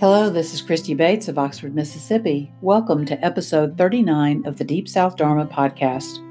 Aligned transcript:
Hello, 0.00 0.30
this 0.30 0.54
is 0.54 0.62
Christy 0.62 0.94
Bates 0.94 1.26
of 1.26 1.40
Oxford, 1.40 1.74
Mississippi. 1.74 2.52
Welcome 2.60 3.04
to 3.06 3.24
episode 3.24 3.76
39 3.76 4.46
of 4.46 4.56
the 4.56 4.62
Deep 4.62 4.88
South 4.88 5.16
Dharma 5.16 5.44
podcast. 5.46 6.24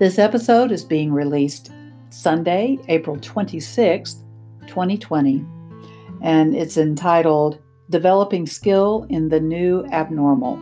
This 0.00 0.18
episode 0.18 0.72
is 0.72 0.82
being 0.82 1.12
released 1.12 1.70
Sunday, 2.08 2.80
April 2.88 3.18
26th, 3.18 4.24
2020, 4.66 5.46
and 6.22 6.56
it's 6.56 6.76
entitled 6.76 7.60
Developing 7.88 8.48
Skill 8.48 9.06
in 9.10 9.28
the 9.28 9.38
New 9.38 9.86
Abnormal. 9.92 10.60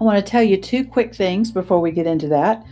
I 0.00 0.02
want 0.02 0.16
to 0.16 0.30
tell 0.30 0.42
you 0.42 0.56
two 0.56 0.82
quick 0.82 1.14
things 1.14 1.52
before 1.52 1.80
we 1.80 1.90
get 1.90 2.06
into 2.06 2.28
that. 2.28 2.64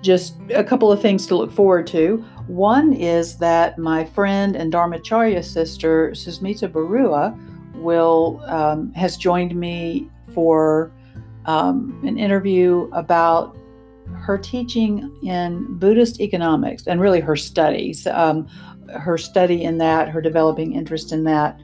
Just 0.00 0.36
a 0.54 0.62
couple 0.62 0.92
of 0.92 1.02
things 1.02 1.26
to 1.26 1.34
look 1.34 1.50
forward 1.50 1.88
to. 1.88 2.24
One 2.46 2.92
is 2.92 3.38
that 3.38 3.78
my 3.78 4.04
friend 4.04 4.56
and 4.56 4.72
Dharmacharya 4.72 5.44
sister, 5.44 6.10
Susmita 6.10 6.70
Barua, 6.70 7.38
will 7.74 8.42
um, 8.46 8.92
has 8.92 9.16
joined 9.16 9.54
me 9.54 10.08
for 10.34 10.92
um, 11.46 12.00
an 12.06 12.18
interview 12.18 12.88
about 12.92 13.56
her 14.14 14.38
teaching 14.38 15.10
in 15.22 15.78
Buddhist 15.78 16.20
economics 16.20 16.86
and 16.86 17.00
really 17.00 17.20
her 17.20 17.36
studies, 17.36 18.06
um, 18.06 18.46
her 18.94 19.16
study 19.18 19.64
in 19.64 19.78
that, 19.78 20.08
her 20.08 20.20
developing 20.20 20.74
interest 20.74 21.12
in 21.12 21.24
that, 21.24 21.60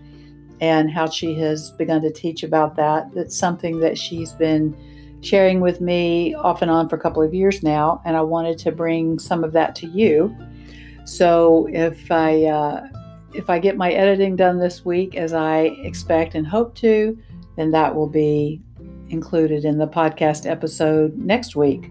and 0.60 0.90
how 0.90 1.09
she 1.09 1.34
has 1.34 1.70
begun 1.73 2.01
to 2.02 2.12
teach 2.12 2.42
about 2.42 2.76
that. 2.76 3.12
That's 3.15 3.37
something 3.37 3.80
that 3.80 3.98
she's 3.98 4.32
been 4.32 4.76
sharing 5.20 5.60
with 5.60 5.80
me 5.80 6.34
off 6.34 6.62
and 6.62 6.70
on 6.70 6.88
for 6.88 6.96
a 6.96 7.01
couple 7.01 7.23
of 7.23 7.34
years 7.34 7.62
now, 7.62 8.01
and 8.04 8.16
I 8.16 8.23
wanted 8.23 8.59
to 8.59 8.73
bring 8.73 9.18
some 9.18 9.45
of 9.45 9.52
that 9.52 9.74
to 9.76 9.87
you. 9.87 10.34
So 11.08 11.66
if 11.72 12.12
I 12.12 12.45
uh, 12.45 12.87
if 13.34 13.48
I 13.48 13.59
get 13.59 13.78
my 13.78 13.92
editing 13.92 14.37
done 14.37 14.59
this 14.59 14.84
week, 14.84 15.16
as 15.16 15.32
I 15.32 15.60
expect 15.82 16.34
and 16.34 16.46
hope 16.46 16.74
to, 16.76 17.18
then 17.56 17.70
that 17.70 17.95
will 17.95 18.10
be 18.10 18.60
included 19.09 19.65
in 19.65 19.78
the 19.78 19.88
podcast 19.88 20.45
episode 20.45 21.16
next 21.16 21.56
week. 21.56 21.90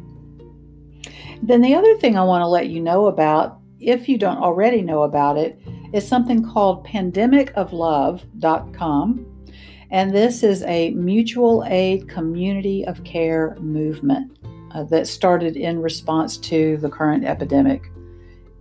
Then 1.41 1.61
the 1.61 1.73
other 1.73 1.97
thing 1.97 2.15
I 2.15 2.23
want 2.23 2.43
to 2.43 2.47
let 2.47 2.69
you 2.69 2.79
know 2.79 3.07
about, 3.07 3.57
if 3.79 4.07
you 4.07 4.19
don't 4.19 4.37
already 4.37 4.83
know 4.83 5.01
about 5.01 5.39
it, 5.39 5.59
is 5.93 6.07
something 6.07 6.47
called 6.47 6.85
pandemicoflove.com. 6.85 9.47
And 9.89 10.13
this 10.13 10.43
is 10.43 10.61
a 10.63 10.91
mutual 10.91 11.63
aid 11.65 12.07
community 12.07 12.85
of 12.85 13.03
care 13.03 13.57
movement 13.59 14.37
uh, 14.75 14.83
that 14.83 15.07
started 15.07 15.57
in 15.57 15.81
response 15.81 16.37
to 16.37 16.77
the 16.77 16.89
current 16.89 17.25
epidemic 17.25 17.89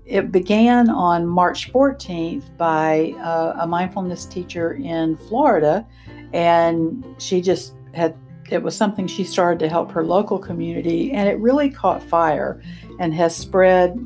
it 0.07 0.31
began 0.31 0.89
on 0.89 1.27
March 1.27 1.73
14th 1.73 2.57
by 2.57 3.15
uh, 3.19 3.57
a 3.61 3.67
mindfulness 3.67 4.25
teacher 4.25 4.75
in 4.75 5.17
Florida, 5.17 5.87
and 6.33 7.05
she 7.19 7.41
just 7.41 7.75
had 7.93 8.17
it 8.49 8.63
was 8.63 8.77
something 8.77 9.09
she 9.09 9.25
started 9.25 9.59
to 9.59 9.69
help 9.69 9.91
her 9.91 10.05
local 10.05 10.39
community, 10.39 11.11
and 11.11 11.29
it 11.29 11.39
really 11.41 11.69
caught 11.69 12.03
fire 12.03 12.63
and 13.01 13.13
has 13.15 13.35
spread 13.35 13.99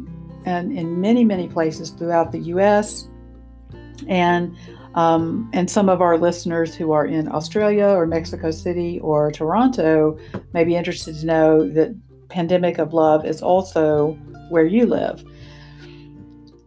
and 0.47 0.73
in 0.77 1.01
many 1.01 1.23
many 1.23 1.47
places 1.47 1.91
throughout 1.91 2.33
the 2.33 2.39
U.S. 2.39 3.09
and 4.09 4.57
um, 4.95 5.51
and 5.53 5.71
some 5.71 5.89
of 5.89 6.01
our 6.01 6.17
listeners 6.17 6.75
who 6.75 6.93
are 6.93 7.07
in 7.07 7.31
Australia 7.31 7.87
or 7.87 8.07
Mexico 8.07 8.51
City 8.51 8.99
or 9.01 9.31
Toronto 9.31 10.19
may 10.53 10.65
be 10.65 10.75
interested 10.75 11.17
to 11.17 11.27
know 11.27 11.69
that 11.69 11.95
Pandemic 12.29 12.79
of 12.79 12.93
Love 12.93 13.25
is 13.25 13.43
also 13.43 14.19
where 14.49 14.65
you 14.65 14.87
live. 14.87 15.25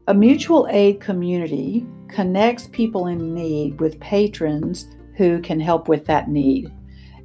A 0.08 0.14
mutual 0.14 0.68
aid 0.70 1.00
community 1.00 1.86
connects 2.10 2.68
people 2.68 3.08
in 3.08 3.34
need 3.34 3.80
with 3.80 4.00
patrons 4.02 4.86
who 5.16 5.42
can 5.42 5.60
help 5.60 5.88
with 5.88 6.06
that 6.06 6.30
need. 6.30 6.70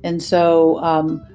And 0.04 0.22
so, 0.22 0.78
um, 0.78 1.26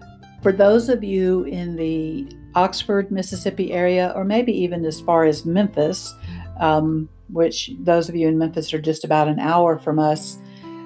for 0.41 0.53
those 0.53 0.87
of 0.87 1.03
you 1.03 1.43
in 1.43 1.75
the 1.75 2.27
Oxford, 2.55 3.11
Mississippi 3.11 3.73
area, 3.73 4.13
or 4.15 4.23
maybe 4.23 4.53
even 4.53 4.85
as 4.85 5.01
far 5.01 5.25
as 5.25 5.45
Memphis, 5.45 6.13
um, 6.59 7.09
which 7.29 7.71
those 7.79 8.07
of 8.07 8.15
you 8.15 8.27
in 8.27 8.37
Memphis 8.37 8.73
are 8.73 8.81
just 8.81 9.03
about 9.03 9.27
an 9.27 9.39
hour 9.39 9.77
from 9.77 9.99
us, 9.99 10.37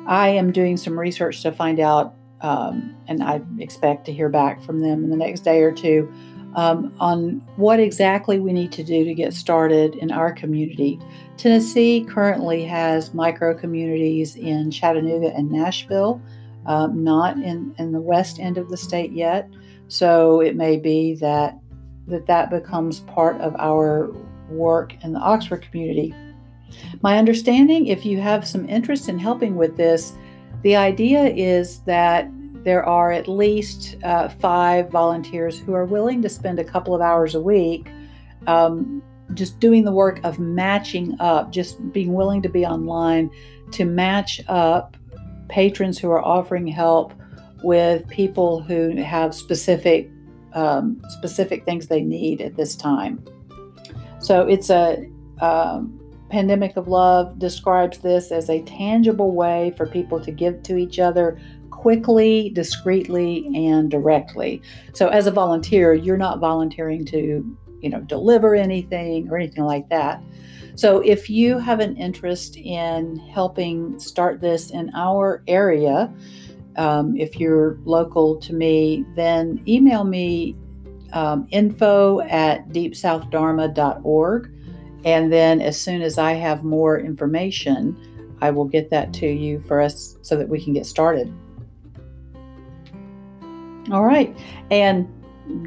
I 0.07 0.29
am 0.29 0.51
doing 0.51 0.77
some 0.77 0.97
research 0.97 1.41
to 1.43 1.51
find 1.51 1.79
out, 1.79 2.15
um, 2.41 2.95
and 3.07 3.21
I 3.21 3.41
expect 3.59 4.05
to 4.05 4.13
hear 4.13 4.29
back 4.29 4.61
from 4.63 4.79
them 4.79 5.03
in 5.03 5.09
the 5.11 5.17
next 5.17 5.41
day 5.41 5.61
or 5.61 5.71
two 5.71 6.11
um, 6.57 6.91
on 6.99 7.35
what 7.55 7.79
exactly 7.79 8.39
we 8.39 8.51
need 8.51 8.71
to 8.73 8.83
do 8.83 9.05
to 9.05 9.13
get 9.13 9.33
started 9.33 9.93
in 9.95 10.11
our 10.11 10.33
community. 10.33 10.99
Tennessee 11.37 12.03
currently 12.03 12.65
has 12.65 13.13
micro 13.13 13.53
communities 13.53 14.35
in 14.35 14.71
Chattanooga 14.71 15.33
and 15.35 15.51
Nashville, 15.51 16.19
um, 16.65 17.03
not 17.03 17.37
in, 17.37 17.75
in 17.77 17.91
the 17.91 18.01
west 18.01 18.39
end 18.39 18.57
of 18.57 18.69
the 18.69 18.75
state 18.75 19.11
yet. 19.11 19.47
So 19.87 20.41
it 20.41 20.55
may 20.55 20.77
be 20.77 21.13
that 21.15 21.57
that, 22.07 22.25
that 22.25 22.49
becomes 22.49 23.01
part 23.01 23.39
of 23.39 23.55
our 23.59 24.11
work 24.49 24.93
in 25.03 25.13
the 25.13 25.19
Oxford 25.19 25.61
community. 25.61 26.15
My 27.01 27.19
understanding, 27.19 27.85
if 27.85 28.03
you 28.03 28.19
have 28.19 28.47
some 28.47 28.67
interest 28.67 29.09
in 29.09 29.19
helping 29.19 29.57
with 29.57 29.77
this, 29.77 30.13
the 30.63 30.75
idea 30.75 31.25
is 31.25 31.79
that 31.81 32.29
there 32.67 32.83
are 32.83 33.13
at 33.13 33.29
least 33.29 33.95
uh, 34.03 34.27
five 34.27 34.89
volunteers 34.89 35.57
who 35.57 35.73
are 35.73 35.85
willing 35.85 36.21
to 36.21 36.27
spend 36.27 36.59
a 36.59 36.65
couple 36.65 36.93
of 36.93 36.99
hours 36.99 37.33
a 37.33 37.39
week 37.39 37.87
um, 38.45 39.01
just 39.35 39.57
doing 39.61 39.85
the 39.85 39.91
work 39.93 40.19
of 40.25 40.37
matching 40.37 41.15
up, 41.21 41.49
just 41.49 41.93
being 41.93 42.11
willing 42.11 42.41
to 42.41 42.49
be 42.49 42.65
online 42.65 43.31
to 43.71 43.85
match 43.85 44.41
up 44.49 44.97
patrons 45.47 45.97
who 45.97 46.11
are 46.11 46.21
offering 46.21 46.67
help 46.67 47.13
with 47.63 48.05
people 48.09 48.61
who 48.61 48.97
have 48.97 49.33
specific 49.33 50.11
um, 50.51 51.01
specific 51.07 51.63
things 51.63 51.87
they 51.87 52.01
need 52.01 52.41
at 52.41 52.57
this 52.57 52.75
time. 52.75 53.23
So 54.19 54.45
it's 54.45 54.69
a 54.69 55.09
um, 55.39 55.97
pandemic 56.29 56.75
of 56.75 56.89
love 56.89 57.39
describes 57.39 57.99
this 57.99 58.31
as 58.31 58.49
a 58.49 58.61
tangible 58.63 59.31
way 59.31 59.73
for 59.77 59.85
people 59.85 60.19
to 60.19 60.31
give 60.31 60.63
to 60.63 60.75
each 60.77 60.99
other 60.99 61.39
quickly, 61.87 62.49
discreetly, 62.49 63.49
and 63.55 63.89
directly. 63.89 64.61
So 64.91 65.07
as 65.07 65.25
a 65.25 65.31
volunteer, 65.31 65.93
you're 65.93 66.17
not 66.17 66.39
volunteering 66.39 67.05
to, 67.05 67.57
you 67.79 67.89
know, 67.89 68.01
deliver 68.01 68.55
anything 68.55 69.29
or 69.29 69.37
anything 69.37 69.63
like 69.63 69.87
that. 69.87 70.21
So 70.75 70.99
if 70.99 71.29
you 71.29 71.57
have 71.59 71.79
an 71.79 71.95
interest 71.95 72.57
in 72.57 73.15
helping 73.33 73.97
start 74.01 74.41
this 74.41 74.71
in 74.71 74.91
our 74.95 75.45
area, 75.47 76.13
um, 76.75 77.15
if 77.15 77.39
you're 77.39 77.77
local 77.85 78.35
to 78.35 78.53
me, 78.53 79.05
then 79.15 79.63
email 79.65 80.03
me 80.03 80.57
um, 81.13 81.47
info 81.51 82.19
at 82.19 82.67
deepsouthdharma.org. 82.67 84.51
And 85.05 85.31
then 85.31 85.61
as 85.61 85.79
soon 85.79 86.01
as 86.01 86.17
I 86.17 86.33
have 86.33 86.65
more 86.65 86.99
information, 86.99 87.95
I 88.41 88.51
will 88.51 88.65
get 88.65 88.89
that 88.89 89.13
to 89.13 89.25
you 89.25 89.61
for 89.61 89.79
us 89.79 90.17
so 90.21 90.35
that 90.35 90.49
we 90.49 90.61
can 90.61 90.73
get 90.73 90.85
started. 90.85 91.33
All 93.91 94.03
right. 94.03 94.35
And 94.69 95.07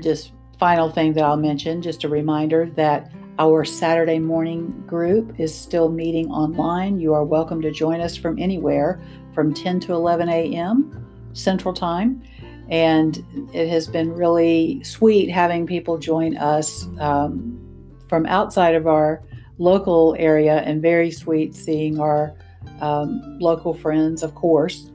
just 0.03 0.33
final 0.59 0.91
thing 0.91 1.15
that 1.15 1.25
I'll 1.25 1.39
mention, 1.39 1.81
just 1.81 2.05
a 2.05 2.09
reminder 2.09 2.71
that 2.77 3.11
our 3.39 3.65
Saturday 3.65 4.19
morning 4.19 4.85
group 4.87 5.41
is 5.41 5.55
still 5.55 5.89
meeting 5.89 6.31
online. 6.31 7.01
You 7.01 7.15
are 7.15 7.25
welcome 7.25 7.63
to 7.63 7.71
join 7.71 8.03
us 8.03 8.15
from 8.17 8.39
anywhere 8.39 9.01
from 9.33 9.55
10 9.55 9.81
to 9.81 9.95
11 9.95 10.29
a.m. 10.29 11.07
Central 11.33 11.73
Time. 11.73 12.23
And 12.69 13.25
it 13.55 13.69
has 13.69 13.87
been 13.87 14.13
really 14.13 14.85
sweet 14.85 15.31
having 15.31 15.67
people 15.67 15.97
join 15.97 16.37
us 16.37 16.87
um, 16.99 17.59
from 18.07 18.27
outside 18.27 18.75
of 18.75 18.87
our 18.87 19.23
local 19.57 20.15
area 20.19 20.59
and 20.59 20.83
very 20.83 21.11
sweet 21.11 21.55
seeing 21.55 21.99
our 21.99 22.34
um, 22.83 23.39
local 23.41 23.73
friends, 23.73 24.23
of 24.23 24.34
course, 24.34 24.90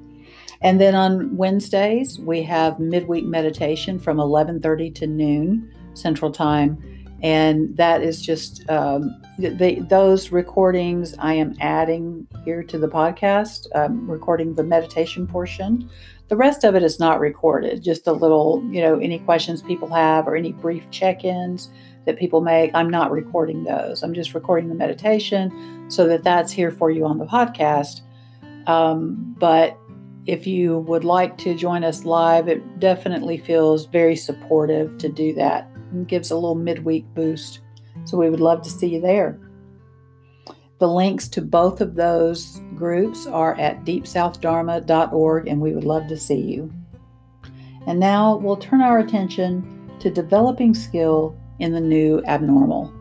and 0.62 0.80
then 0.80 0.96
on 0.96 1.36
Wednesdays, 1.36 2.20
we 2.20 2.44
have 2.44 2.80
midweek 2.80 3.26
meditation 3.26 4.00
from 4.00 4.18
11:30 4.18 4.94
to 4.96 5.08
noon 5.08 5.72
Central 5.94 6.32
Time, 6.32 6.78
and 7.22 7.76
that 7.78 8.02
is 8.02 8.22
just 8.22 8.70
um, 8.70 9.16
those 9.38 10.32
recordings 10.32 11.16
I 11.20 11.34
am 11.34 11.56
adding 11.60 12.28
here 12.44 12.64
to 12.64 12.78
the 12.78 12.88
podcast, 12.88 13.68
um, 13.76 14.10
recording 14.10 14.56
the 14.56 14.64
meditation 14.64 15.28
portion. 15.28 15.90
The 16.28 16.36
rest 16.36 16.64
of 16.64 16.76
it 16.76 16.84
is 16.84 17.00
not 17.00 17.20
recorded, 17.20 17.84
just 17.84 18.08
a 18.08 18.12
little, 18.12 18.64
you 18.72 18.82
know, 18.82 18.98
any 18.98 19.20
questions 19.20 19.62
people 19.62 19.94
have 19.94 20.28
or 20.28 20.36
any 20.36 20.54
brief 20.54 20.90
check 20.90 21.24
ins 21.24 21.70
that 22.06 22.18
people 22.18 22.42
make. 22.42 22.72
I'm 22.74 22.90
not 22.90 23.12
recording 23.12 23.64
those. 23.64 24.02
I'm 24.02 24.14
just 24.14 24.34
recording 24.34 24.70
the 24.70 24.76
meditation 24.76 25.86
so 25.90 26.08
that 26.08 26.24
that's 26.24 26.52
here 26.52 26.72
for 26.72 26.90
you 26.90 27.06
on 27.06 27.18
the 27.20 27.26
podcast. 27.26 28.02
Um, 28.68 29.36
but 29.38 29.78
if 30.26 30.48
you 30.48 30.80
would 30.80 31.04
like 31.04 31.38
to 31.40 31.56
join 31.56 31.84
us 31.84 32.04
live, 32.04 32.48
it 32.48 32.80
definitely 32.80 33.38
feels 33.38 33.86
very 33.86 34.16
supportive 34.16 34.98
to 34.98 35.10
do 35.10 35.34
that 35.36 35.70
and 35.92 36.08
gives 36.08 36.32
a 36.32 36.36
little 36.36 36.56
midweek 36.56 37.06
boost. 37.14 37.60
So 38.06 38.18
we 38.18 38.30
would 38.30 38.40
love 38.40 38.62
to 38.64 38.70
see 38.70 38.88
you 38.88 39.02
there. 39.02 39.40
The 40.80 40.88
links 40.88 41.28
to 41.30 41.42
both 41.42 41.80
of 41.80 41.96
those 41.96 42.60
groups 42.76 43.28
are 43.28 43.58
at 43.60 43.86
deepsouthdharma.org, 43.86 45.48
and 45.48 45.62
we 45.62 45.74
would 45.74 45.86
love 45.86 46.08
to 46.08 46.18
see 46.18 46.42
you. 46.42 46.74
And 47.88 48.00
now 48.00 48.36
we'll 48.38 48.58
turn 48.58 48.82
our 48.82 49.00
attention 49.00 49.92
to 50.00 50.10
developing 50.10 50.74
skill 50.74 51.38
in 51.60 51.72
the 51.72 51.80
new 51.80 52.22
abnormal. 52.26 52.92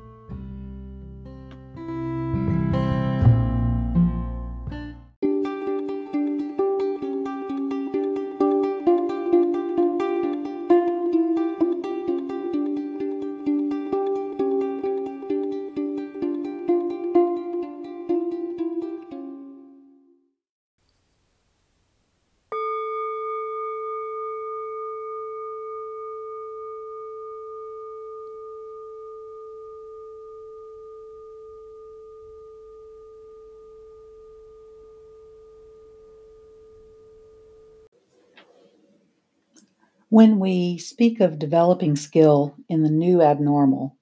When 40.14 40.38
we 40.38 40.78
speak 40.78 41.18
of 41.18 41.40
developing 41.40 41.96
skill 41.96 42.54
in 42.68 42.84
the 42.84 42.88
new 42.88 43.20
abnormal, 43.20 43.98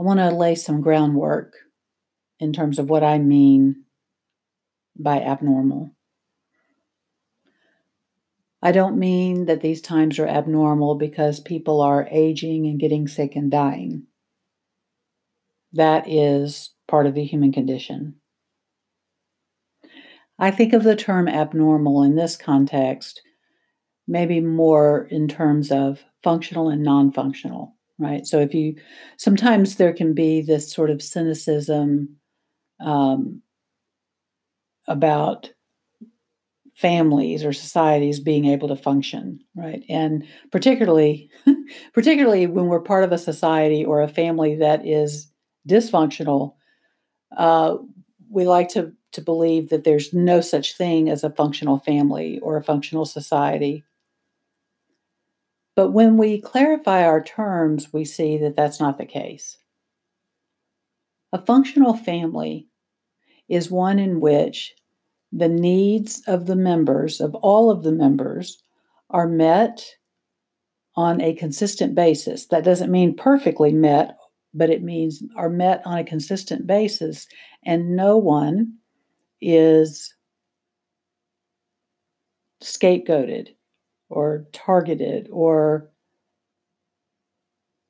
I 0.00 0.04
want 0.04 0.20
to 0.20 0.30
lay 0.30 0.54
some 0.54 0.80
groundwork 0.80 1.52
in 2.40 2.54
terms 2.54 2.78
of 2.78 2.88
what 2.88 3.04
I 3.04 3.18
mean 3.18 3.84
by 4.98 5.20
abnormal. 5.20 5.94
I 8.62 8.72
don't 8.72 8.98
mean 8.98 9.44
that 9.44 9.60
these 9.60 9.82
times 9.82 10.18
are 10.18 10.26
abnormal 10.26 10.94
because 10.94 11.40
people 11.40 11.82
are 11.82 12.08
aging 12.10 12.64
and 12.66 12.80
getting 12.80 13.06
sick 13.06 13.36
and 13.36 13.50
dying. 13.50 14.06
That 15.74 16.08
is 16.08 16.70
part 16.88 17.04
of 17.04 17.12
the 17.12 17.24
human 17.26 17.52
condition. 17.52 18.14
I 20.38 20.50
think 20.50 20.72
of 20.72 20.84
the 20.84 20.96
term 20.96 21.28
abnormal 21.28 22.02
in 22.02 22.14
this 22.14 22.34
context 22.38 23.20
maybe 24.12 24.40
more 24.40 25.08
in 25.10 25.26
terms 25.26 25.72
of 25.72 26.04
functional 26.22 26.68
and 26.68 26.82
non 26.82 27.10
functional, 27.10 27.74
right? 27.98 28.26
So 28.26 28.38
if 28.40 28.54
you 28.54 28.76
sometimes 29.16 29.76
there 29.76 29.94
can 29.94 30.12
be 30.12 30.42
this 30.42 30.70
sort 30.70 30.90
of 30.90 31.02
cynicism 31.02 32.16
um, 32.78 33.40
about 34.86 35.50
families 36.74 37.44
or 37.44 37.52
societies 37.52 38.20
being 38.20 38.46
able 38.46 38.66
to 38.66 38.74
function 38.74 39.38
right 39.54 39.84
and 39.90 40.24
particularly 40.50 41.30
particularly 41.92 42.46
when 42.46 42.66
we're 42.66 42.80
part 42.80 43.04
of 43.04 43.12
a 43.12 43.18
society 43.18 43.84
or 43.84 44.00
a 44.00 44.08
family 44.08 44.56
that 44.56 44.84
is 44.84 45.30
dysfunctional 45.68 46.54
uh, 47.36 47.76
we 48.30 48.46
like 48.46 48.68
to 48.68 48.90
to 49.12 49.20
believe 49.20 49.68
that 49.68 49.84
there's 49.84 50.14
no 50.14 50.40
such 50.40 50.74
thing 50.74 51.10
as 51.10 51.22
a 51.22 51.30
functional 51.30 51.78
family 51.78 52.38
or 52.40 52.56
a 52.56 52.64
functional 52.64 53.04
society 53.04 53.84
but 55.74 55.90
when 55.90 56.16
we 56.16 56.40
clarify 56.40 57.04
our 57.04 57.22
terms, 57.22 57.92
we 57.92 58.04
see 58.04 58.36
that 58.38 58.56
that's 58.56 58.80
not 58.80 58.98
the 58.98 59.06
case. 59.06 59.58
A 61.32 61.40
functional 61.40 61.96
family 61.96 62.68
is 63.48 63.70
one 63.70 63.98
in 63.98 64.20
which 64.20 64.74
the 65.32 65.48
needs 65.48 66.22
of 66.26 66.46
the 66.46 66.56
members, 66.56 67.20
of 67.20 67.34
all 67.36 67.70
of 67.70 67.82
the 67.82 67.92
members, 67.92 68.62
are 69.08 69.26
met 69.26 69.84
on 70.94 71.22
a 71.22 71.34
consistent 71.34 71.94
basis. 71.94 72.46
That 72.46 72.64
doesn't 72.64 72.90
mean 72.90 73.16
perfectly 73.16 73.72
met, 73.72 74.18
but 74.52 74.68
it 74.68 74.82
means 74.82 75.22
are 75.36 75.48
met 75.48 75.80
on 75.86 75.98
a 75.98 76.04
consistent 76.04 76.66
basis, 76.66 77.26
and 77.64 77.96
no 77.96 78.18
one 78.18 78.74
is 79.40 80.14
scapegoated 82.62 83.48
or 84.12 84.46
targeted 84.52 85.28
or 85.30 85.90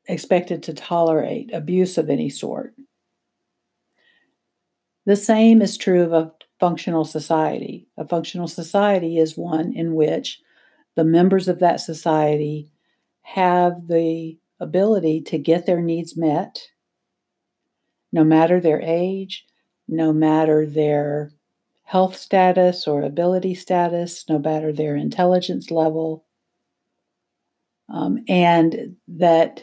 expected 0.07 0.63
to 0.63 0.75
tolerate 0.75 1.53
abuse 1.53 1.99
of 1.99 2.11
any 2.11 2.29
sort. 2.29 2.75
The 5.05 5.17
same 5.17 5.63
is 5.63 5.77
true 5.77 6.03
of 6.03 6.13
a 6.13 6.33
functional 6.61 7.05
society. 7.05 7.89
A 7.97 8.07
functional 8.07 8.49
society 8.49 9.19
is 9.19 9.37
one 9.37 9.73
in 9.75 9.95
which 9.95 10.41
the 10.95 11.05
members 11.05 11.49
of 11.49 11.59
that 11.59 11.81
society 11.81 12.71
have 13.23 13.89
the 13.89 14.39
ability 14.61 15.23
to 15.23 15.39
get 15.39 15.67
their 15.67 15.81
needs 15.81 16.17
met, 16.17 16.61
no 18.13 18.23
matter 18.23 18.61
their 18.61 18.81
age, 18.81 19.47
no 19.89 20.13
matter 20.13 20.67
their 20.67 21.33
health 21.93 22.17
status 22.17 22.89
or 22.89 23.03
ability 23.03 23.55
status, 23.55 24.25
no 24.27 24.39
matter 24.39 24.73
their 24.73 24.97
intelligence 24.97 25.71
level, 25.71 26.25
um, 27.91 28.19
and 28.29 28.97
that 29.07 29.63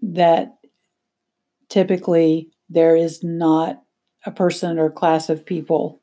that 0.00 0.54
typically 1.68 2.48
there 2.70 2.94
is 2.94 3.24
not 3.24 3.82
a 4.24 4.30
person 4.30 4.78
or 4.78 4.88
class 4.88 5.28
of 5.28 5.44
people 5.44 6.00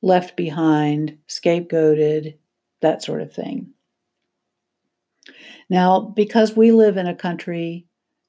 left 0.00 0.36
behind, 0.36 1.18
scapegoated, 1.28 2.36
that 2.82 3.02
sort 3.02 3.20
of 3.20 3.32
thing. 3.32 3.68
Now, 5.68 5.98
because 5.98 6.54
we 6.54 6.70
live 6.70 6.96
in 6.96 7.08
a 7.08 7.16
country 7.16 7.88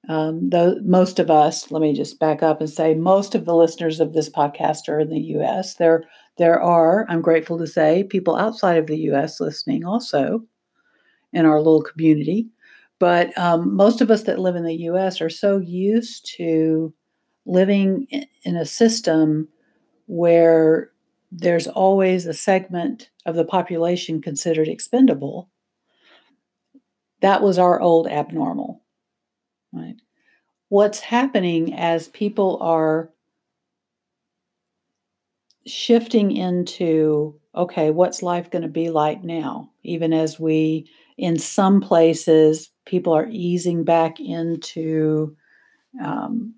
um, 0.09 0.49
though 0.49 0.75
most 0.83 1.19
of 1.19 1.29
us, 1.29 1.71
let 1.71 1.81
me 1.81 1.93
just 1.93 2.19
back 2.19 2.41
up 2.41 2.59
and 2.59 2.69
say, 2.69 2.95
most 2.95 3.35
of 3.35 3.45
the 3.45 3.55
listeners 3.55 3.99
of 3.99 4.13
this 4.13 4.29
podcast 4.29 4.89
are 4.89 4.99
in 4.99 5.09
the 5.09 5.19
U.S. 5.19 5.75
There, 5.75 6.03
there 6.37 6.59
are, 6.59 7.05
I'm 7.07 7.21
grateful 7.21 7.57
to 7.59 7.67
say, 7.67 8.03
people 8.03 8.35
outside 8.35 8.77
of 8.77 8.87
the 8.87 8.97
U.S. 8.97 9.39
listening 9.39 9.85
also 9.85 10.43
in 11.33 11.45
our 11.45 11.57
little 11.57 11.83
community. 11.83 12.47
But 12.99 13.37
um, 13.37 13.75
most 13.75 14.01
of 14.01 14.11
us 14.11 14.23
that 14.23 14.39
live 14.39 14.55
in 14.55 14.63
the 14.63 14.75
U.S. 14.75 15.21
are 15.21 15.29
so 15.29 15.57
used 15.57 16.31
to 16.37 16.93
living 17.45 18.07
in 18.43 18.55
a 18.55 18.65
system 18.65 19.47
where 20.07 20.91
there's 21.31 21.67
always 21.67 22.25
a 22.25 22.33
segment 22.33 23.09
of 23.25 23.35
the 23.35 23.45
population 23.45 24.21
considered 24.21 24.67
expendable. 24.67 25.49
That 27.21 27.41
was 27.41 27.57
our 27.57 27.79
old 27.79 28.07
abnormal 28.07 28.80
right? 29.73 29.95
What's 30.69 30.99
happening 30.99 31.73
as 31.73 32.07
people 32.07 32.57
are 32.61 33.09
shifting 35.65 36.35
into 36.35 37.39
okay, 37.53 37.91
what's 37.91 38.23
life 38.23 38.49
going 38.49 38.61
to 38.61 38.69
be 38.69 38.89
like 38.89 39.23
now? 39.23 39.69
Even 39.83 40.13
as 40.13 40.39
we, 40.39 40.89
in 41.17 41.37
some 41.37 41.81
places, 41.81 42.69
people 42.85 43.13
are 43.13 43.27
easing 43.29 43.83
back 43.83 44.19
into 44.19 45.35
um, 46.01 46.55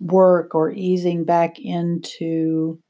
work 0.00 0.54
or 0.54 0.72
easing 0.72 1.24
back 1.24 1.58
into 1.58 2.80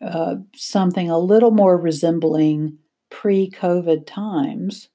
uh, 0.00 0.36
something 0.54 1.10
a 1.10 1.18
little 1.18 1.50
more 1.50 1.76
resembling 1.76 2.78
pre 3.10 3.50
COVID 3.50 4.06
times. 4.06 4.88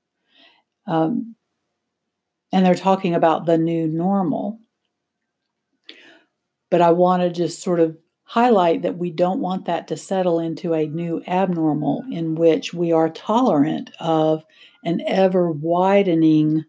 Um, 0.87 1.35
and 2.53 2.63
they're 2.63 2.75
talking 2.75 3.15
about 3.15 3.47
the 3.47 3.57
new 3.57 3.87
normal. 3.87 4.59
But 6.69 6.81
I 6.81 6.91
want 6.91 7.23
to 7.23 7.31
just 7.31 7.63
sort 7.63 7.79
of 7.79 7.97
highlight 8.25 8.83
that 8.83 8.97
we 8.97 9.09
don't 9.09 9.41
want 9.41 9.65
that 9.65 9.87
to 9.87 9.97
settle 9.97 10.39
into 10.39 10.73
a 10.73 10.87
new 10.87 11.23
abnormal 11.27 12.05
in 12.11 12.35
which 12.35 12.71
we 12.71 12.91
are 12.91 13.09
tolerant 13.09 13.89
of 13.99 14.45
an 14.83 15.01
ever 15.07 15.51
widening 15.51 16.63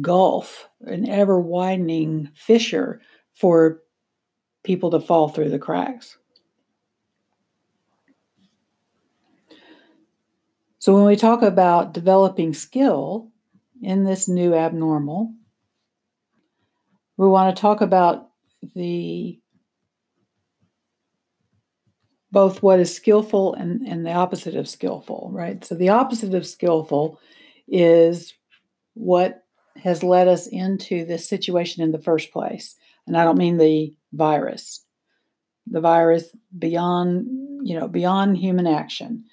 gulf, 0.00 0.68
an 0.80 1.06
ever 1.06 1.38
widening 1.38 2.30
fissure 2.34 3.02
for 3.34 3.82
people 4.64 4.90
to 4.90 5.00
fall 5.00 5.28
through 5.28 5.50
the 5.50 5.58
cracks. 5.58 6.16
So, 10.86 10.94
when 10.94 11.04
we 11.04 11.16
talk 11.16 11.42
about 11.42 11.94
developing 11.94 12.54
skill 12.54 13.32
in 13.82 14.04
this 14.04 14.28
new 14.28 14.54
abnormal, 14.54 15.34
we 17.16 17.26
want 17.26 17.56
to 17.56 17.60
talk 17.60 17.80
about 17.80 18.28
the 18.76 19.40
both 22.30 22.62
what 22.62 22.78
is 22.78 22.94
skillful 22.94 23.54
and, 23.54 23.82
and 23.82 24.06
the 24.06 24.12
opposite 24.12 24.54
of 24.54 24.68
skillful, 24.68 25.30
right? 25.34 25.64
So, 25.64 25.74
the 25.74 25.88
opposite 25.88 26.34
of 26.34 26.46
skillful 26.46 27.18
is 27.66 28.32
what 28.94 29.42
has 29.82 30.04
led 30.04 30.28
us 30.28 30.46
into 30.46 31.04
this 31.04 31.28
situation 31.28 31.82
in 31.82 31.90
the 31.90 31.98
first 31.98 32.30
place. 32.30 32.76
And 33.08 33.16
I 33.16 33.24
don't 33.24 33.38
mean 33.38 33.58
the 33.58 33.92
virus, 34.12 34.84
the 35.66 35.80
virus 35.80 36.28
beyond, 36.56 37.26
you 37.66 37.76
know, 37.76 37.88
beyond 37.88 38.36
human 38.36 38.68
action, 38.68 39.24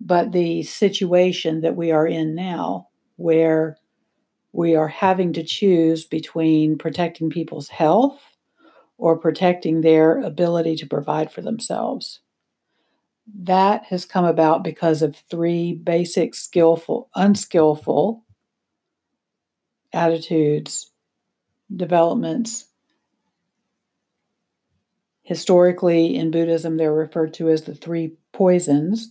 but 0.00 0.32
the 0.32 0.62
situation 0.62 1.60
that 1.62 1.76
we 1.76 1.90
are 1.90 2.06
in 2.06 2.34
now 2.34 2.88
where 3.16 3.78
we 4.52 4.74
are 4.74 4.88
having 4.88 5.32
to 5.34 5.42
choose 5.42 6.04
between 6.04 6.78
protecting 6.78 7.30
people's 7.30 7.68
health 7.68 8.22
or 8.98 9.18
protecting 9.18 9.80
their 9.80 10.20
ability 10.20 10.76
to 10.76 10.86
provide 10.86 11.30
for 11.30 11.42
themselves. 11.42 12.20
That 13.42 13.84
has 13.86 14.04
come 14.04 14.24
about 14.24 14.64
because 14.64 15.02
of 15.02 15.16
three 15.30 15.74
basic 15.74 16.34
skillful, 16.34 17.10
unskillful 17.14 18.24
attitudes, 19.92 20.90
developments. 21.74 22.66
Historically, 25.22 26.14
in 26.14 26.30
Buddhism, 26.30 26.76
they're 26.76 26.92
referred 26.92 27.34
to 27.34 27.48
as 27.48 27.62
the 27.62 27.74
three 27.74 28.16
poisons 28.32 29.10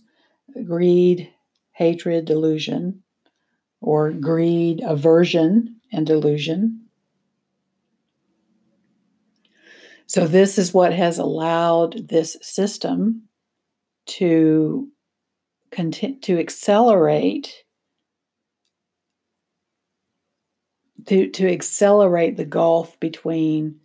greed, 0.64 1.32
hatred, 1.72 2.24
delusion, 2.24 3.02
or 3.80 4.12
greed, 4.12 4.80
aversion, 4.84 5.76
and 5.92 6.06
delusion. 6.06 6.86
So, 10.06 10.26
this 10.26 10.58
is 10.58 10.72
what 10.72 10.92
has 10.92 11.18
allowed 11.18 12.08
this 12.08 12.36
system 12.40 13.28
to 14.06 14.88
continue 15.70 16.20
to 16.20 16.38
accelerate 16.38 17.64
to, 21.06 21.28
to 21.30 21.48
accelerate 21.48 22.36
the 22.36 22.44
gulf 22.44 22.98
between 23.00 23.80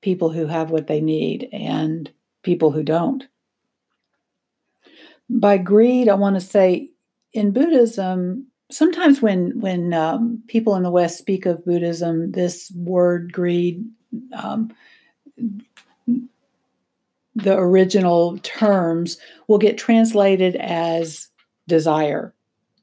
people 0.00 0.30
who 0.30 0.46
have 0.46 0.70
what 0.70 0.86
they 0.86 1.00
need 1.00 1.48
and 1.52 2.10
people 2.42 2.70
who 2.70 2.82
don't. 2.82 3.24
By 5.34 5.58
greed, 5.58 6.08
I 6.08 6.14
want 6.14 6.36
to 6.36 6.40
say 6.40 6.90
in 7.32 7.52
Buddhism, 7.52 8.46
sometimes 8.70 9.22
when 9.22 9.58
when 9.60 9.92
um, 9.92 10.42
people 10.48 10.74
in 10.76 10.82
the 10.82 10.90
West 10.90 11.18
speak 11.18 11.46
of 11.46 11.64
Buddhism, 11.64 12.32
this 12.32 12.70
word 12.76 13.32
greed, 13.32 13.84
um, 14.34 14.72
the 17.34 17.56
original 17.56 18.38
terms 18.38 19.16
will 19.48 19.58
get 19.58 19.78
translated 19.78 20.56
as 20.56 21.28
desire, 21.66 22.34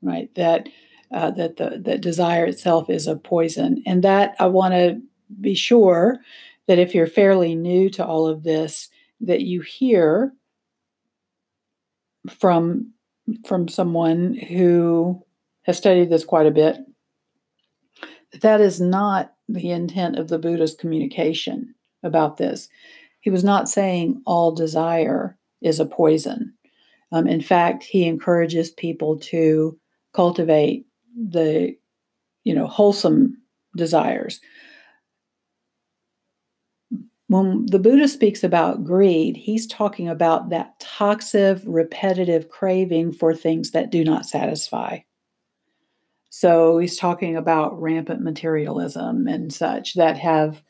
right? 0.01 0.33
That 0.35 0.69
uh, 1.11 1.31
that 1.31 1.57
the 1.57 1.81
that 1.85 2.01
desire 2.01 2.45
itself 2.45 2.89
is 2.89 3.07
a 3.07 3.15
poison, 3.15 3.83
and 3.85 4.03
that 4.03 4.35
I 4.39 4.47
want 4.47 4.73
to 4.73 4.99
be 5.39 5.53
sure 5.53 6.19
that 6.67 6.79
if 6.79 6.93
you're 6.95 7.07
fairly 7.07 7.55
new 7.55 7.89
to 7.91 8.05
all 8.05 8.27
of 8.27 8.43
this, 8.43 8.89
that 9.21 9.41
you 9.41 9.61
hear 9.61 10.33
from 12.27 12.93
from 13.45 13.67
someone 13.67 14.33
who 14.33 15.23
has 15.63 15.77
studied 15.77 16.09
this 16.09 16.25
quite 16.25 16.47
a 16.47 16.51
bit. 16.51 16.77
That 18.41 18.59
is 18.61 18.81
not 18.81 19.33
the 19.47 19.71
intent 19.71 20.17
of 20.17 20.27
the 20.27 20.39
Buddha's 20.39 20.75
communication 20.75 21.75
about 22.03 22.37
this. 22.37 22.69
He 23.19 23.29
was 23.29 23.43
not 23.43 23.69
saying 23.69 24.21
all 24.25 24.51
desire 24.51 25.37
is 25.61 25.79
a 25.79 25.85
poison. 25.85 26.53
Um, 27.11 27.27
in 27.27 27.41
fact, 27.41 27.83
he 27.83 28.05
encourages 28.05 28.71
people 28.71 29.19
to 29.19 29.77
cultivate 30.13 30.85
the, 31.15 31.75
you 32.43 32.53
know, 32.53 32.67
wholesome 32.67 33.41
desires. 33.75 34.39
When 37.29 37.67
the 37.67 37.77
Buddha 37.77 38.07
speaks 38.07 38.43
about 38.43 38.83
greed, 38.83 39.37
he's 39.37 39.67
talking 39.67 40.09
about 40.09 40.49
that 40.49 40.79
toxic, 40.79 41.59
repetitive 41.63 42.49
craving 42.49 43.11
for 43.11 43.35
things 43.35 43.69
that 43.71 43.91
do 43.91 44.03
not 44.03 44.25
satisfy. 44.25 45.01
So 46.31 46.79
he's 46.79 46.97
talking 46.97 47.37
about 47.37 47.79
rampant 47.79 48.21
materialism 48.21 49.27
and 49.27 49.53
such 49.53 49.93
that 49.93 50.17
have 50.17 50.63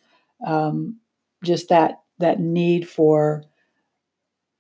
um, 0.46 0.98
just 1.46 1.70
that 1.70 2.02
that 2.18 2.42
need 2.42 2.90
for 2.90 3.46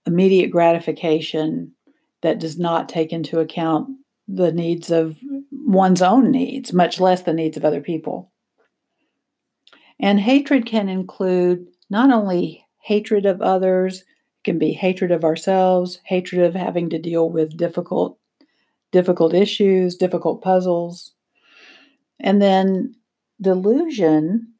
immediate 0.05 0.51
gratification 0.51 1.73
that 2.21 2.39
does 2.39 2.57
not 2.57 2.87
take 2.87 3.11
into 3.11 3.41
account 3.41 3.89
the 4.29 4.53
needs 4.53 4.89
of 4.89 5.17
one's 5.51 6.01
own 6.01 6.31
needs, 6.31 6.71
much 6.71 7.01
less 7.01 7.23
the 7.23 7.33
needs 7.33 7.57
of 7.57 7.65
other 7.65 7.81
people. 7.81 8.31
And 9.99 10.17
hatred 10.17 10.65
can 10.65 10.87
include 10.87 11.67
not 11.89 12.11
only 12.11 12.65
hatred 12.79 13.25
of 13.25 13.41
others, 13.41 14.01
it 14.01 14.05
can 14.43 14.57
be 14.57 14.71
hatred 14.71 15.11
of 15.11 15.23
ourselves, 15.23 15.99
hatred 16.05 16.41
of 16.41 16.55
having 16.55 16.89
to 16.89 16.99
deal 16.99 17.29
with 17.29 17.57
difficult 17.57 18.17
difficult 18.91 19.35
issues, 19.35 19.95
difficult 19.95 20.41
puzzles. 20.41 21.13
And 22.19 22.41
then 22.41 22.95
delusion, 23.41 24.53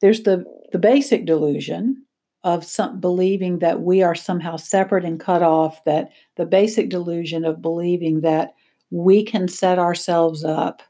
there's 0.00 0.22
the 0.22 0.44
the 0.72 0.78
basic 0.78 1.24
delusion 1.24 2.04
of 2.42 2.64
some 2.64 3.00
believing 3.00 3.60
that 3.60 3.80
we 3.80 4.02
are 4.02 4.14
somehow 4.14 4.56
separate 4.56 5.04
and 5.04 5.18
cut 5.18 5.42
off, 5.42 5.82
that 5.84 6.10
the 6.36 6.44
basic 6.44 6.90
delusion 6.90 7.44
of 7.44 7.62
believing 7.62 8.20
that 8.20 8.54
we 8.90 9.24
can 9.24 9.48
set 9.48 9.78
ourselves 9.78 10.44
up 10.44 10.82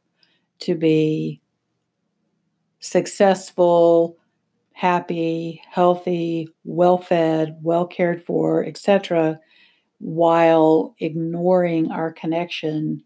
to 0.61 0.75
be 0.75 1.41
successful, 2.81 4.19
happy, 4.75 5.63
healthy, 5.71 6.49
well 6.65 6.99
fed, 6.99 7.57
well 7.63 7.87
cared 7.87 8.23
for, 8.23 8.65
etc., 8.65 9.41
while 9.99 10.95
ignoring 10.99 11.91
our 11.91 12.13
connection 12.13 13.03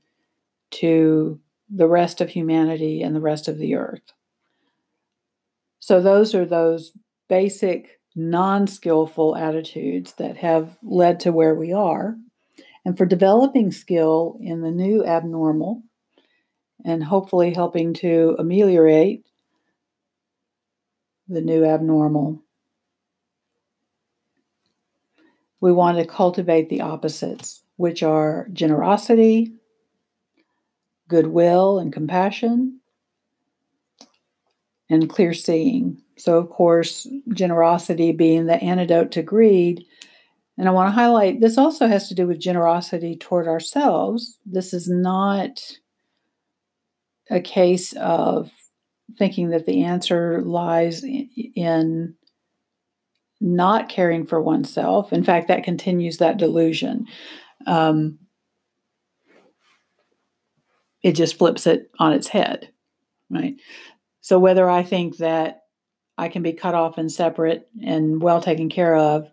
to 0.70 1.38
the 1.70 1.86
rest 1.86 2.20
of 2.20 2.30
humanity 2.30 3.02
and 3.02 3.14
the 3.14 3.20
rest 3.20 3.46
of 3.46 3.58
the 3.58 3.74
earth. 3.76 4.12
So, 5.78 6.00
those 6.00 6.34
are 6.34 6.46
those 6.46 6.92
basic 7.28 8.00
non 8.16 8.66
skillful 8.66 9.36
attitudes 9.36 10.14
that 10.14 10.38
have 10.38 10.76
led 10.82 11.20
to 11.20 11.32
where 11.32 11.54
we 11.54 11.72
are. 11.72 12.16
And 12.84 12.96
for 12.96 13.04
developing 13.04 13.70
skill 13.70 14.38
in 14.40 14.62
the 14.62 14.70
new 14.70 15.04
abnormal 15.04 15.82
and 16.84 17.04
hopefully 17.04 17.52
helping 17.52 17.92
to 17.94 18.34
ameliorate 18.38 19.27
the 21.28 21.40
new 21.40 21.64
abnormal, 21.64 22.42
we 25.60 25.72
want 25.72 25.98
to 25.98 26.04
cultivate 26.04 26.68
the 26.68 26.80
opposites, 26.80 27.62
which 27.76 28.02
are 28.02 28.48
generosity, 28.52 29.52
goodwill, 31.08 31.78
and 31.78 31.92
compassion, 31.92 32.80
and 34.90 35.08
clear 35.08 35.34
seeing. 35.34 36.00
So, 36.16 36.38
of 36.38 36.50
course, 36.50 37.06
generosity 37.32 38.12
being 38.12 38.46
the 38.46 38.62
antidote 38.62 39.12
to 39.12 39.22
greed. 39.22 39.84
And 40.56 40.68
I 40.68 40.72
want 40.72 40.88
to 40.88 40.92
highlight 40.92 41.40
this 41.40 41.58
also 41.58 41.86
has 41.86 42.08
to 42.08 42.14
do 42.14 42.26
with 42.26 42.40
generosity 42.40 43.16
toward 43.16 43.46
ourselves. 43.46 44.38
This 44.44 44.72
is 44.72 44.88
not 44.88 45.78
a 47.30 47.40
case 47.40 47.92
of 47.94 48.50
thinking 49.16 49.50
that 49.50 49.66
the 49.66 49.84
answer 49.84 50.42
lies 50.42 51.04
in 51.04 52.14
not 53.40 53.88
caring 53.88 54.26
for 54.26 54.42
oneself. 54.42 55.12
In 55.12 55.22
fact, 55.22 55.48
that 55.48 55.64
continues 55.64 56.18
that 56.18 56.38
delusion. 56.38 57.06
Um, 57.66 58.18
it 61.02 61.12
just 61.12 61.38
flips 61.38 61.66
it 61.66 61.90
on 61.98 62.12
its 62.12 62.28
head, 62.28 62.70
right? 63.30 63.54
So, 64.20 64.38
whether 64.38 64.68
I 64.68 64.82
think 64.82 65.18
that 65.18 65.60
I 66.16 66.28
can 66.28 66.42
be 66.42 66.52
cut 66.52 66.74
off 66.74 66.98
and 66.98 67.10
separate 67.10 67.68
and 67.84 68.20
well 68.20 68.40
taken 68.40 68.68
care 68.68 68.96
of, 68.96 69.30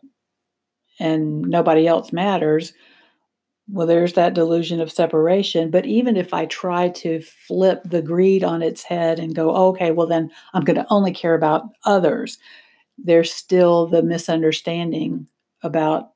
and 0.99 1.41
nobody 1.41 1.87
else 1.87 2.13
matters. 2.13 2.73
Well, 3.67 3.87
there's 3.87 4.13
that 4.13 4.35
delusion 4.35 4.79
of 4.79 4.91
separation. 4.91 5.71
But 5.71 5.85
even 5.85 6.15
if 6.17 6.33
I 6.33 6.45
try 6.45 6.89
to 6.89 7.21
flip 7.21 7.81
the 7.83 8.01
greed 8.01 8.43
on 8.43 8.61
its 8.61 8.83
head 8.83 9.19
and 9.19 9.33
go, 9.35 9.55
okay, 9.69 9.91
well, 9.91 10.07
then 10.07 10.31
I'm 10.53 10.63
going 10.63 10.77
to 10.77 10.85
only 10.89 11.11
care 11.11 11.33
about 11.33 11.69
others, 11.83 12.37
there's 12.97 13.33
still 13.33 13.87
the 13.87 14.03
misunderstanding 14.03 15.27
about 15.63 16.11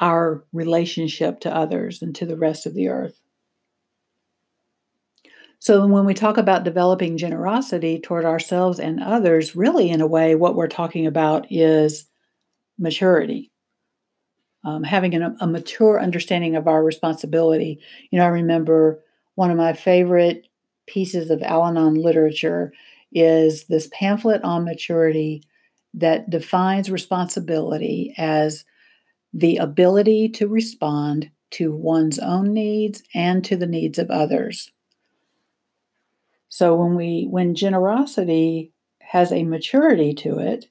our 0.00 0.44
relationship 0.52 1.40
to 1.40 1.54
others 1.54 2.02
and 2.02 2.14
to 2.16 2.26
the 2.26 2.36
rest 2.36 2.66
of 2.66 2.74
the 2.74 2.88
earth. 2.88 3.20
So, 5.58 5.86
when 5.86 6.04
we 6.04 6.14
talk 6.14 6.36
about 6.36 6.64
developing 6.64 7.16
generosity 7.16 7.98
toward 7.98 8.24
ourselves 8.24 8.78
and 8.78 9.02
others, 9.02 9.56
really, 9.56 9.90
in 9.90 10.00
a 10.00 10.06
way, 10.06 10.34
what 10.34 10.54
we're 10.54 10.68
talking 10.68 11.06
about 11.06 11.46
is 11.50 12.06
maturity, 12.78 13.52
um, 14.64 14.82
having 14.82 15.14
an, 15.14 15.36
a 15.40 15.46
mature 15.46 16.00
understanding 16.00 16.56
of 16.56 16.66
our 16.66 16.82
responsibility. 16.82 17.78
You 18.10 18.18
know, 18.18 18.24
I 18.24 18.28
remember 18.28 19.02
one 19.34 19.50
of 19.50 19.56
my 19.56 19.72
favorite 19.72 20.48
pieces 20.86 21.30
of 21.30 21.42
Al 21.42 21.64
Anon 21.64 21.94
literature 21.94 22.72
is 23.12 23.64
this 23.64 23.88
pamphlet 23.92 24.42
on 24.42 24.64
maturity 24.64 25.42
that 25.94 26.28
defines 26.28 26.90
responsibility 26.90 28.14
as 28.18 28.64
the 29.32 29.56
ability 29.56 30.28
to 30.28 30.48
respond 30.48 31.30
to 31.50 31.74
one's 31.74 32.18
own 32.18 32.52
needs 32.52 33.02
and 33.14 33.44
to 33.44 33.56
the 33.56 33.66
needs 33.66 33.98
of 33.98 34.10
others. 34.10 34.72
So 36.48 36.74
when 36.74 36.96
we 36.96 37.26
when 37.28 37.54
generosity 37.54 38.72
has 39.00 39.32
a 39.32 39.44
maturity 39.44 40.14
to 40.14 40.38
it, 40.38 40.66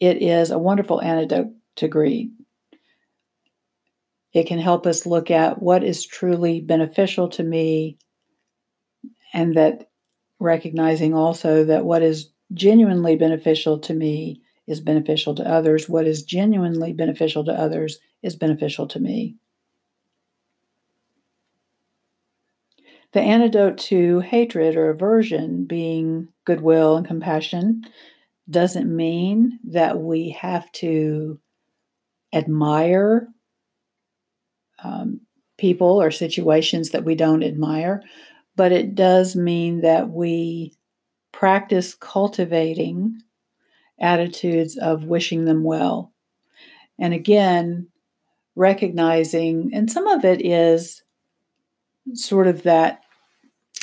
it 0.00 0.22
is 0.22 0.50
a 0.50 0.58
wonderful 0.58 1.00
antidote 1.00 1.52
to 1.76 1.88
greed. 1.88 2.32
It 4.32 4.46
can 4.46 4.58
help 4.58 4.86
us 4.86 5.06
look 5.06 5.30
at 5.30 5.62
what 5.62 5.84
is 5.84 6.06
truly 6.06 6.60
beneficial 6.60 7.28
to 7.30 7.42
me 7.42 7.98
and 9.34 9.56
that 9.56 9.90
recognizing 10.38 11.14
also 11.14 11.64
that 11.64 11.84
what 11.84 12.02
is 12.02 12.30
genuinely 12.52 13.16
beneficial 13.16 13.78
to 13.78 13.94
me 13.94 14.40
is 14.66 14.80
beneficial 14.80 15.34
to 15.34 15.48
others. 15.48 15.88
What 15.88 16.06
is 16.06 16.22
genuinely 16.22 16.92
beneficial 16.92 17.44
to 17.44 17.52
others 17.52 17.98
is 18.22 18.36
beneficial 18.36 18.86
to 18.88 19.00
me. 19.00 19.36
The 23.12 23.20
antidote 23.20 23.76
to 23.78 24.20
hatred 24.20 24.76
or 24.76 24.88
aversion 24.88 25.64
being 25.64 26.28
goodwill 26.46 26.96
and 26.96 27.06
compassion 27.06 27.84
doesn't 28.48 28.94
mean 28.94 29.58
that 29.64 30.00
we 30.00 30.30
have 30.30 30.70
to 30.72 31.38
admire 32.32 33.28
um, 34.82 35.20
people 35.58 36.00
or 36.00 36.10
situations 36.10 36.90
that 36.90 37.04
we 37.04 37.14
don't 37.14 37.42
admire, 37.42 38.02
but 38.56 38.72
it 38.72 38.94
does 38.94 39.36
mean 39.36 39.80
that 39.80 40.10
we 40.10 40.74
practice 41.32 41.94
cultivating 41.94 43.20
attitudes 44.00 44.76
of 44.76 45.04
wishing 45.04 45.44
them 45.44 45.62
well. 45.64 46.12
And 46.98 47.14
again, 47.14 47.88
recognizing, 48.54 49.70
and 49.72 49.90
some 49.90 50.06
of 50.06 50.24
it 50.24 50.44
is 50.44 51.02
sort 52.14 52.46
of 52.46 52.64
that 52.64 53.00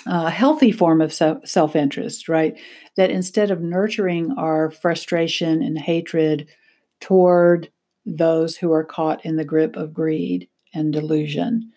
uh, 0.06 0.30
healthy 0.30 0.72
form 0.72 1.02
of 1.02 1.14
self 1.14 1.76
interest, 1.76 2.30
right? 2.30 2.58
That 2.96 3.12
instead 3.12 3.52
of 3.52 3.62
nurturing 3.62 4.32
our 4.38 4.72
frustration 4.72 5.62
and 5.62 5.78
hatred 5.78 6.48
toward 7.00 7.70
those 8.06 8.58
who 8.58 8.72
are 8.72 8.84
caught 8.84 9.26
in 9.26 9.36
the 9.36 9.46
grip 9.46 9.76
of 9.76 9.94
greed 9.94 10.48
and 10.74 10.94
delusion, 10.94 11.72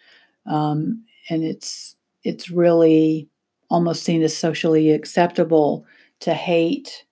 um, 0.47 1.05
and 1.31 1.43
it's 1.43 1.97
it's 2.25 2.51
really 2.51 3.29
almost 3.71 4.05
seen 4.05 4.23
as 4.23 4.37
socially 4.37 4.91
acceptable 4.91 5.87
to 6.21 6.35
hate 6.35 7.05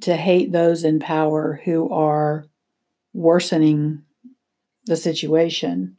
to 0.00 0.16
hate 0.16 0.52
those 0.52 0.84
in 0.84 0.98
power 0.98 1.60
who 1.64 1.90
are 1.90 2.46
worsening 3.14 4.02
the 4.84 4.96
situation. 4.96 5.96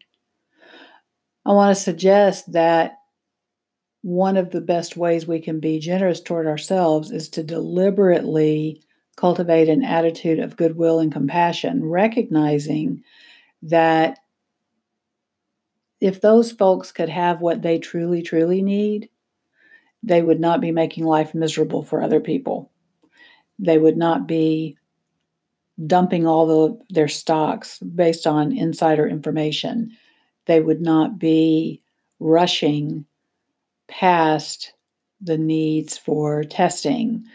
I 1.45 1.51
want 1.53 1.75
to 1.75 1.81
suggest 1.81 2.51
that 2.51 2.97
one 4.01 4.37
of 4.37 4.51
the 4.51 4.61
best 4.61 4.95
ways 4.95 5.27
we 5.27 5.39
can 5.39 5.59
be 5.59 5.79
generous 5.79 6.21
toward 6.21 6.45
ourselves 6.45 7.11
is 7.11 7.29
to 7.29 7.43
deliberately 7.43 8.83
cultivate 9.15 9.67
an 9.67 9.83
attitude 9.83 10.39
of 10.39 10.55
goodwill 10.55 10.99
and 10.99 11.11
compassion, 11.11 11.83
recognizing 11.83 13.03
that 13.63 14.19
if 15.99 16.21
those 16.21 16.51
folks 16.51 16.91
could 16.91 17.09
have 17.09 17.41
what 17.41 17.61
they 17.61 17.79
truly, 17.79 18.21
truly 18.21 18.61
need, 18.61 19.09
they 20.03 20.21
would 20.21 20.39
not 20.39 20.61
be 20.61 20.71
making 20.71 21.05
life 21.05 21.33
miserable 21.33 21.83
for 21.83 22.01
other 22.01 22.19
people. 22.19 22.71
They 23.59 23.77
would 23.77 23.97
not 23.97 24.27
be 24.27 24.77
dumping 25.85 26.25
all 26.25 26.45
the, 26.45 26.79
their 26.89 27.07
stocks 27.07 27.79
based 27.79 28.25
on 28.25 28.55
insider 28.55 29.07
information. 29.07 29.91
They 30.45 30.61
would 30.61 30.81
not 30.81 31.19
be 31.19 31.81
rushing 32.19 33.05
past 33.87 34.73
the 35.21 35.37
needs 35.37 35.97
for 35.97 36.43
testing 36.43 37.25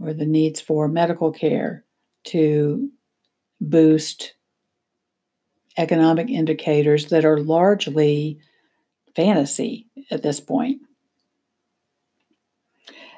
or 0.00 0.12
the 0.12 0.26
needs 0.26 0.60
for 0.60 0.88
medical 0.88 1.32
care 1.32 1.84
to 2.24 2.90
boost 3.60 4.34
economic 5.76 6.28
indicators 6.28 7.06
that 7.06 7.24
are 7.24 7.38
largely 7.38 8.38
fantasy 9.14 9.86
at 10.10 10.22
this 10.22 10.40
point. 10.40 10.80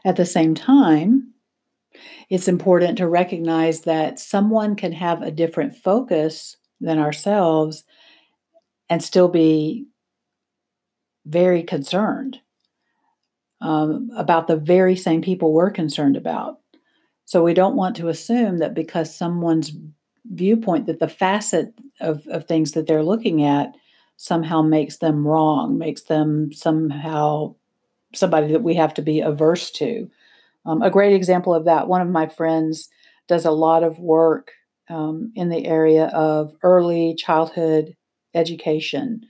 At 0.05 0.17
the 0.17 0.27
same 0.27 0.55
time, 0.55 1.33
it's 2.29 2.49
important 2.49 2.99
to 2.99 3.09
recognize 3.09 3.83
that 3.83 4.19
someone 4.19 4.77
can 4.77 4.93
have 4.93 5.23
a 5.23 5.31
different 5.31 5.77
focus 5.77 6.57
than 6.81 6.99
ourselves 6.99 7.85
and 8.89 9.03
still 9.03 9.29
be 9.29 9.87
very 11.25 11.63
concerned 11.63 12.41
um, 13.61 14.11
about 14.17 14.47
the 14.47 14.57
very 14.57 14.97
same 14.97 15.23
people 15.23 15.53
we're 15.53 15.71
concerned 15.71 16.17
about. 16.17 16.61
So 17.25 17.43
we 17.43 17.55
don't 17.55 17.77
want 17.77 17.97
to 17.97 18.09
assume 18.09 18.59
that 18.59 18.75
because 18.75 19.15
someone's 19.15 19.73
viewpoint, 20.27 20.87
that 20.87 21.01
the 21.01 21.09
facet 21.09 21.73
of, 22.05 22.27
of 22.29 22.47
things 22.47 22.73
that 22.73 22.87
they're 22.87 23.03
looking 23.03 23.45
at 23.45 23.75
somehow 24.17 24.63
makes 24.63 24.99
them 24.99 25.27
wrong, 25.27 25.79
makes 25.79 26.03
them 26.03 26.53
somehow 26.53 27.55
somebody 28.15 28.53
that 28.53 28.63
we 28.63 28.75
have 28.75 28.95
to 28.95 29.03
be 29.03 29.21
averse 29.21 29.71
to. 29.73 30.09
Um, 30.67 30.83
a 30.83 30.91
great 30.91 31.13
example 31.13 31.55
of 31.55 31.65
that, 31.65 31.89
one 31.89 32.01
of 32.01 32.09
my 32.09 32.27
friends 32.27 32.89
does 33.29 33.45
a 33.45 33.51
lot 33.51 33.83
of 33.83 33.99
work 33.99 34.53
um, 34.89 35.33
in 35.35 35.49
the 35.49 35.67
area 35.67 36.07
of 36.07 36.55
early 36.63 37.15
childhood 37.17 37.97
education. 38.35 39.23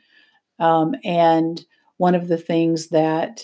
Um, 0.58 0.94
and 1.04 1.64
one 1.96 2.14
of 2.14 2.28
the 2.28 2.36
things 2.38 2.88
that 2.88 3.42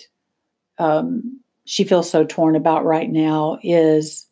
um, 0.77 1.41
she 1.65 1.83
feels 1.83 2.09
so 2.09 2.25
torn 2.25 2.55
about 2.55 2.85
right 2.85 3.09
now 3.09 3.59
is 3.63 4.27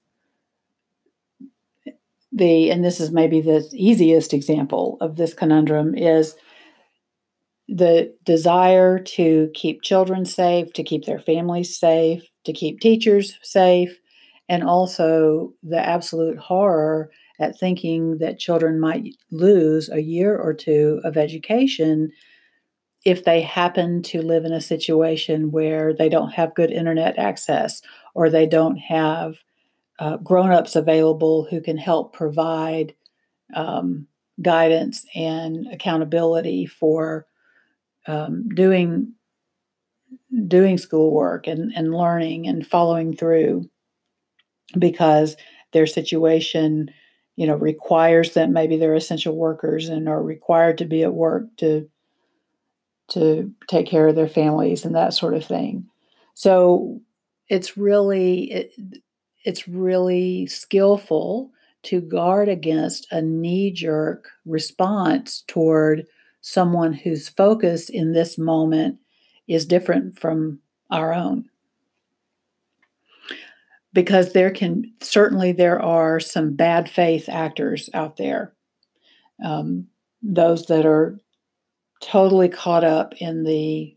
the, 2.31 2.71
and 2.71 2.83
this 2.83 2.99
is 2.99 3.11
maybe 3.11 3.41
the 3.41 3.67
easiest 3.73 4.33
example 4.33 4.97
of 5.01 5.15
this 5.15 5.33
conundrum, 5.33 5.95
is 5.95 6.35
the 7.67 8.13
desire 8.23 8.99
to 8.99 9.49
keep 9.53 9.81
children 9.81 10.25
safe, 10.25 10.73
to 10.73 10.83
keep 10.83 11.05
their 11.05 11.19
families 11.19 11.77
safe, 11.77 12.23
to 12.45 12.53
keep 12.53 12.79
teachers 12.79 13.37
safe, 13.43 13.99
and 14.47 14.63
also 14.63 15.53
the 15.61 15.79
absolute 15.79 16.37
horror 16.37 17.11
at 17.39 17.57
thinking 17.57 18.17
that 18.17 18.39
children 18.39 18.79
might 18.79 19.15
lose 19.31 19.89
a 19.89 20.01
year 20.01 20.35
or 20.37 20.53
two 20.53 20.99
of 21.03 21.15
education 21.15 22.11
if 23.05 23.23
they 23.23 23.41
happen 23.41 24.01
to 24.03 24.21
live 24.21 24.43
in 24.43 24.51
a 24.51 24.59
situation 24.59 25.51
where 25.51 25.93
they 25.93 26.09
don't 26.09 26.31
have 26.33 26.55
good 26.55 26.71
internet 26.71 27.17
access 27.17 27.81
or 28.13 28.29
they 28.29 28.45
don't 28.45 28.77
have 28.77 29.35
uh, 29.99 30.17
grown-ups 30.17 30.75
available 30.75 31.45
who 31.49 31.62
can 31.62 31.77
help 31.77 32.13
provide 32.13 32.95
um, 33.53 34.07
guidance 34.41 35.05
and 35.15 35.67
accountability 35.71 36.65
for 36.65 37.27
um, 38.07 38.47
doing 38.49 39.13
doing 40.47 40.77
schoolwork 40.77 41.47
and, 41.47 41.71
and 41.75 41.93
learning 41.93 42.47
and 42.47 42.65
following 42.65 43.15
through 43.15 43.69
because 44.77 45.35
their 45.73 45.85
situation 45.85 46.89
you 47.35 47.45
know 47.45 47.55
requires 47.55 48.33
that 48.33 48.49
maybe 48.49 48.77
they're 48.77 48.95
essential 48.95 49.35
workers 49.35 49.89
and 49.89 50.07
are 50.07 50.23
required 50.23 50.77
to 50.77 50.85
be 50.85 51.03
at 51.03 51.13
work 51.13 51.43
to 51.57 51.89
to 53.09 53.51
take 53.67 53.88
care 53.88 54.07
of 54.07 54.15
their 54.15 54.27
families 54.27 54.85
and 54.85 54.95
that 54.95 55.13
sort 55.13 55.33
of 55.33 55.43
thing. 55.43 55.88
So 56.35 57.01
it's 57.47 57.75
really 57.75 58.51
it, 58.51 58.73
it's 59.45 59.67
really 59.67 60.45
skillful 60.47 61.52
to 61.84 62.02
guard 62.02 62.49
against 62.49 63.08
a 63.12 63.21
knee 63.21 63.71
jerk 63.71 64.30
response 64.45 65.43
toward 65.47 66.06
someone 66.41 66.93
whose 66.93 67.30
focus 67.30 67.89
in 67.89 68.13
this 68.13 68.38
moment 68.38 68.97
is 69.47 69.65
different 69.65 70.17
from 70.19 70.60
our 70.91 71.13
own 71.13 71.45
because 73.93 74.34
there 74.34 74.52
can 74.52 74.91
certainly 75.02 75.52
there 75.52 75.82
are 75.82 76.19
some 76.19 76.56
bad 76.56 76.89
faith 76.89 77.28
actors 77.30 77.89
out 77.93 78.17
there 78.17 78.54
um, 79.43 79.88
those 80.21 80.65
that 80.65 80.86
are 80.86 81.19
totally 82.02 82.49
caught 82.49 82.84
up 82.84 83.13
in 83.17 83.43
the 83.43 83.95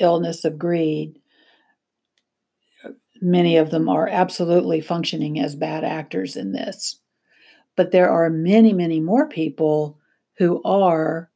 illness 0.00 0.44
of 0.44 0.58
greed. 0.58 1.18
Many 3.20 3.56
of 3.56 3.70
them 3.70 3.88
are 3.88 4.08
absolutely 4.08 4.80
functioning 4.80 5.40
as 5.40 5.56
bad 5.56 5.84
actors 5.84 6.36
in 6.36 6.52
this. 6.52 7.00
But 7.76 7.90
there 7.90 8.10
are 8.10 8.30
many, 8.30 8.72
many 8.72 9.00
more 9.00 9.28
people 9.28 9.98
who 10.36 10.62
are 10.64 11.30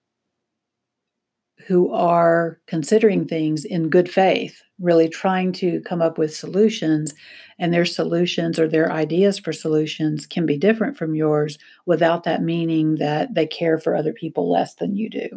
who 1.66 1.92
are 1.92 2.60
considering 2.66 3.26
things 3.26 3.64
in 3.64 3.88
good 3.88 4.10
faith, 4.10 4.62
really 4.80 5.08
trying 5.08 5.52
to 5.52 5.80
come 5.82 6.02
up 6.02 6.18
with 6.18 6.34
solutions, 6.34 7.14
and 7.58 7.72
their 7.72 7.84
solutions 7.84 8.58
or 8.58 8.68
their 8.68 8.90
ideas 8.90 9.38
for 9.38 9.52
solutions 9.52 10.26
can 10.26 10.44
be 10.44 10.58
different 10.58 10.96
from 10.96 11.14
yours 11.14 11.58
without 11.86 12.24
that 12.24 12.42
meaning 12.42 12.96
that 12.96 13.34
they 13.34 13.46
care 13.46 13.78
for 13.78 13.94
other 13.94 14.12
people 14.12 14.50
less 14.50 14.74
than 14.74 14.96
you 14.96 15.08
do. 15.08 15.28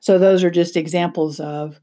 So, 0.00 0.18
those 0.18 0.42
are 0.42 0.50
just 0.50 0.76
examples 0.76 1.38
of 1.38 1.78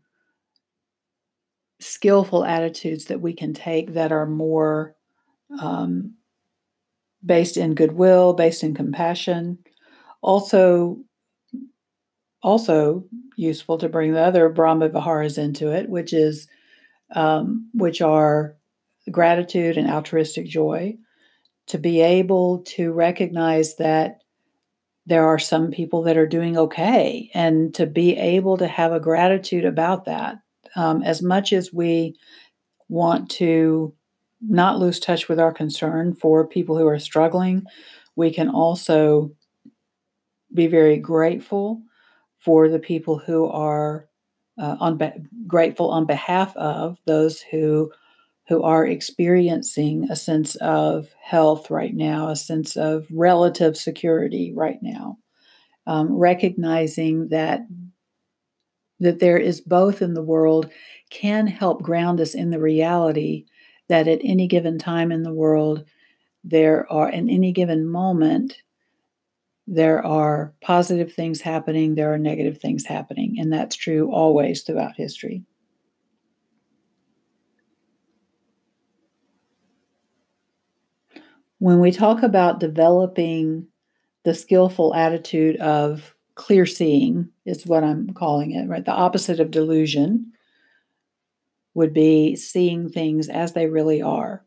skillful 1.79 2.43
attitudes 2.43 3.05
that 3.05 3.21
we 3.21 3.33
can 3.33 3.53
take 3.53 3.93
that 3.93 4.11
are 4.11 4.25
more 4.25 4.95
um, 5.59 6.15
based 7.25 7.57
in 7.57 7.75
goodwill, 7.75 8.33
based 8.33 8.63
in 8.63 8.73
compassion. 8.73 9.59
Also, 10.21 10.97
also 12.41 13.05
useful 13.35 13.77
to 13.77 13.89
bring 13.89 14.13
the 14.13 14.21
other 14.21 14.49
Brahma 14.49 14.89
Viharas 14.89 15.37
into 15.37 15.71
it, 15.71 15.89
which 15.89 16.13
is 16.13 16.47
um, 17.15 17.69
which 17.73 18.01
are 18.01 18.55
gratitude 19.09 19.77
and 19.77 19.89
altruistic 19.89 20.45
joy, 20.47 20.97
to 21.67 21.77
be 21.77 22.01
able 22.01 22.59
to 22.59 22.91
recognize 22.91 23.75
that 23.77 24.19
there 25.05 25.25
are 25.25 25.39
some 25.39 25.71
people 25.71 26.03
that 26.03 26.17
are 26.17 26.27
doing 26.27 26.57
okay, 26.57 27.29
and 27.33 27.73
to 27.75 27.85
be 27.85 28.17
able 28.17 28.57
to 28.57 28.67
have 28.67 28.91
a 28.91 28.99
gratitude 28.99 29.63
about 29.63 30.05
that. 30.05 30.39
Um, 30.77 31.03
as 31.03 31.21
much 31.21 31.51
as 31.51 31.73
we 31.73 32.15
want 32.87 33.29
to 33.31 33.93
not 34.41 34.79
lose 34.79 34.99
touch 34.99 35.27
with 35.27 35.39
our 35.39 35.51
concern 35.51 36.13
for 36.15 36.47
people 36.47 36.77
who 36.77 36.87
are 36.87 36.99
struggling, 36.99 37.63
we 38.15 38.31
can 38.31 38.49
also 38.49 39.31
be 40.53 40.67
very 40.67 40.97
grateful 40.97 41.81
for 42.39 42.69
the 42.69 42.79
people 42.79 43.17
who 43.17 43.45
are 43.47 44.07
uh, 44.59 44.77
on 44.79 44.97
be- 44.97 45.11
grateful 45.45 45.89
on 45.89 46.05
behalf 46.05 46.55
of 46.55 46.99
those 47.05 47.41
who 47.41 47.91
who 48.47 48.63
are 48.63 48.85
experiencing 48.85 50.07
a 50.09 50.15
sense 50.15 50.55
of 50.55 51.09
health 51.21 51.69
right 51.69 51.93
now, 51.93 52.29
a 52.29 52.35
sense 52.35 52.77
of 52.77 53.05
relative 53.11 53.75
security 53.75 54.53
right 54.55 54.79
now, 54.81 55.17
um, 55.85 56.15
recognizing 56.15 57.27
that 57.27 57.59
that 58.99 59.19
there 59.19 59.37
is 59.37 59.61
both 59.61 60.01
in 60.01 60.13
the 60.13 60.23
world 60.23 60.69
can 61.09 61.47
help 61.47 61.81
ground 61.81 62.19
us 62.19 62.33
in 62.33 62.49
the 62.49 62.59
reality 62.59 63.45
that 63.87 64.07
at 64.07 64.19
any 64.23 64.47
given 64.47 64.77
time 64.77 65.11
in 65.11 65.23
the 65.23 65.33
world 65.33 65.85
there 66.43 66.91
are 66.91 67.09
in 67.09 67.29
any 67.29 67.51
given 67.51 67.87
moment 67.87 68.61
there 69.67 70.03
are 70.05 70.53
positive 70.61 71.13
things 71.13 71.41
happening, 71.41 71.95
there 71.95 72.13
are 72.13 72.17
negative 72.17 72.57
things 72.57 72.85
happening, 72.85 73.35
and 73.37 73.51
that's 73.51 73.75
true 73.75 74.09
always 74.11 74.63
throughout 74.63 74.95
history. 74.95 75.43
When 81.59 81.79
we 81.79 81.91
talk 81.91 82.23
about 82.23 82.61
developing 82.61 83.67
the 84.23 84.33
skillful 84.33 84.93
attitude 84.93 85.57
of 85.57 86.15
clear 86.37 86.67
seeing, 86.67 87.27
is 87.45 87.65
what 87.65 87.83
I'm 87.83 88.11
calling 88.13 88.51
it, 88.51 88.69
right? 88.69 88.85
The 88.85 88.91
opposite 88.91 89.39
of 89.39 89.51
delusion 89.51 90.31
would 91.73 91.93
be 91.93 92.35
seeing 92.35 92.89
things 92.89 93.27
as 93.27 93.53
they 93.53 93.67
really 93.67 94.01
are. 94.01 94.45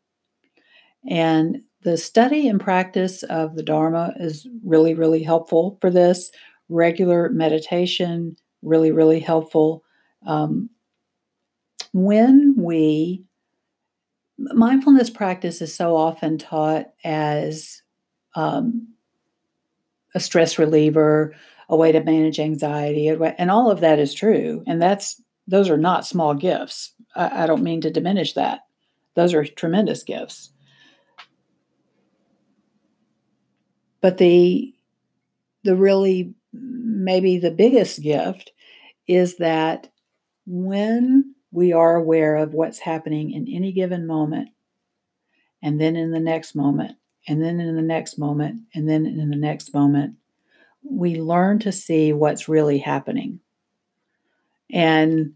And 1.09 1.62
the 1.83 1.96
study 1.96 2.48
and 2.48 2.61
practice 2.61 3.22
of 3.24 3.57
the 3.57 3.62
Dharma 3.62 4.14
is 4.20 4.46
really, 4.64 4.94
really 4.94 5.22
helpful 5.22 5.79
for 5.81 5.90
this. 5.90 6.31
Regular 6.68 7.29
meditation, 7.31 8.37
really, 8.62 8.92
really 8.92 9.20
helpful. 9.20 9.83
Um, 10.26 10.70
when 11.92 12.55
we, 12.57 13.24
mindfulness 14.38 15.11
practice 15.11 15.61
is 15.61 15.74
so 15.74 15.96
often 15.96 16.38
taught 16.38 16.87
as 17.03 17.83
um, 18.37 18.87
a 20.14 20.20
stress 20.20 20.59
reliever, 20.59 21.35
a 21.70 21.76
way 21.76 21.92
to 21.92 22.02
manage 22.02 22.40
anxiety, 22.40 23.09
and 23.09 23.50
all 23.50 23.70
of 23.70 23.80
that 23.80 24.00
is 24.00 24.12
true. 24.12 24.62
And 24.66 24.83
that's 24.83 25.22
those 25.46 25.70
are 25.70 25.78
not 25.78 26.04
small 26.04 26.35
gifts. 26.35 26.92
I, 27.14 27.44
I 27.44 27.46
don't 27.46 27.62
mean 27.62 27.80
to 27.83 27.90
diminish 27.90 28.35
that. 28.35 28.61
Those 29.14 29.33
are 29.33 29.44
tremendous 29.44 30.02
gifts. 30.02 30.50
But 34.00 34.18
the 34.18 34.74
the 35.62 35.76
really 35.76 36.35
maybe 36.52 37.38
the 37.38 37.52
biggest 37.52 38.02
gift 38.02 38.52
is 39.06 39.37
that 39.37 39.88
when 40.46 41.35
we 41.52 41.72
are 41.72 41.94
aware 41.94 42.37
of 42.37 42.54
what's 42.54 42.80
happening 42.80 43.30
in 43.30 43.46
any 43.48 43.72
given 43.72 44.06
moment, 44.06 44.48
and 45.62 45.80
then 45.80 45.94
in 45.94 46.11
the 46.11 46.20
next 46.20 46.56
moment, 46.56 46.96
and 47.28 47.40
then 47.42 47.61
in 47.61 47.76
the 47.76 47.83
next 47.83 48.18
moment, 48.18 48.62
and 48.74 48.88
then 48.88 49.06
in 49.06 49.30
the 49.30 49.37
next 49.37 49.72
moment, 49.72 50.16
we 50.83 51.21
learn 51.21 51.59
to 51.61 51.73
see 51.73 52.12
what's 52.12 52.49
really 52.49 52.79
happening. 52.79 53.40
And 54.73 55.35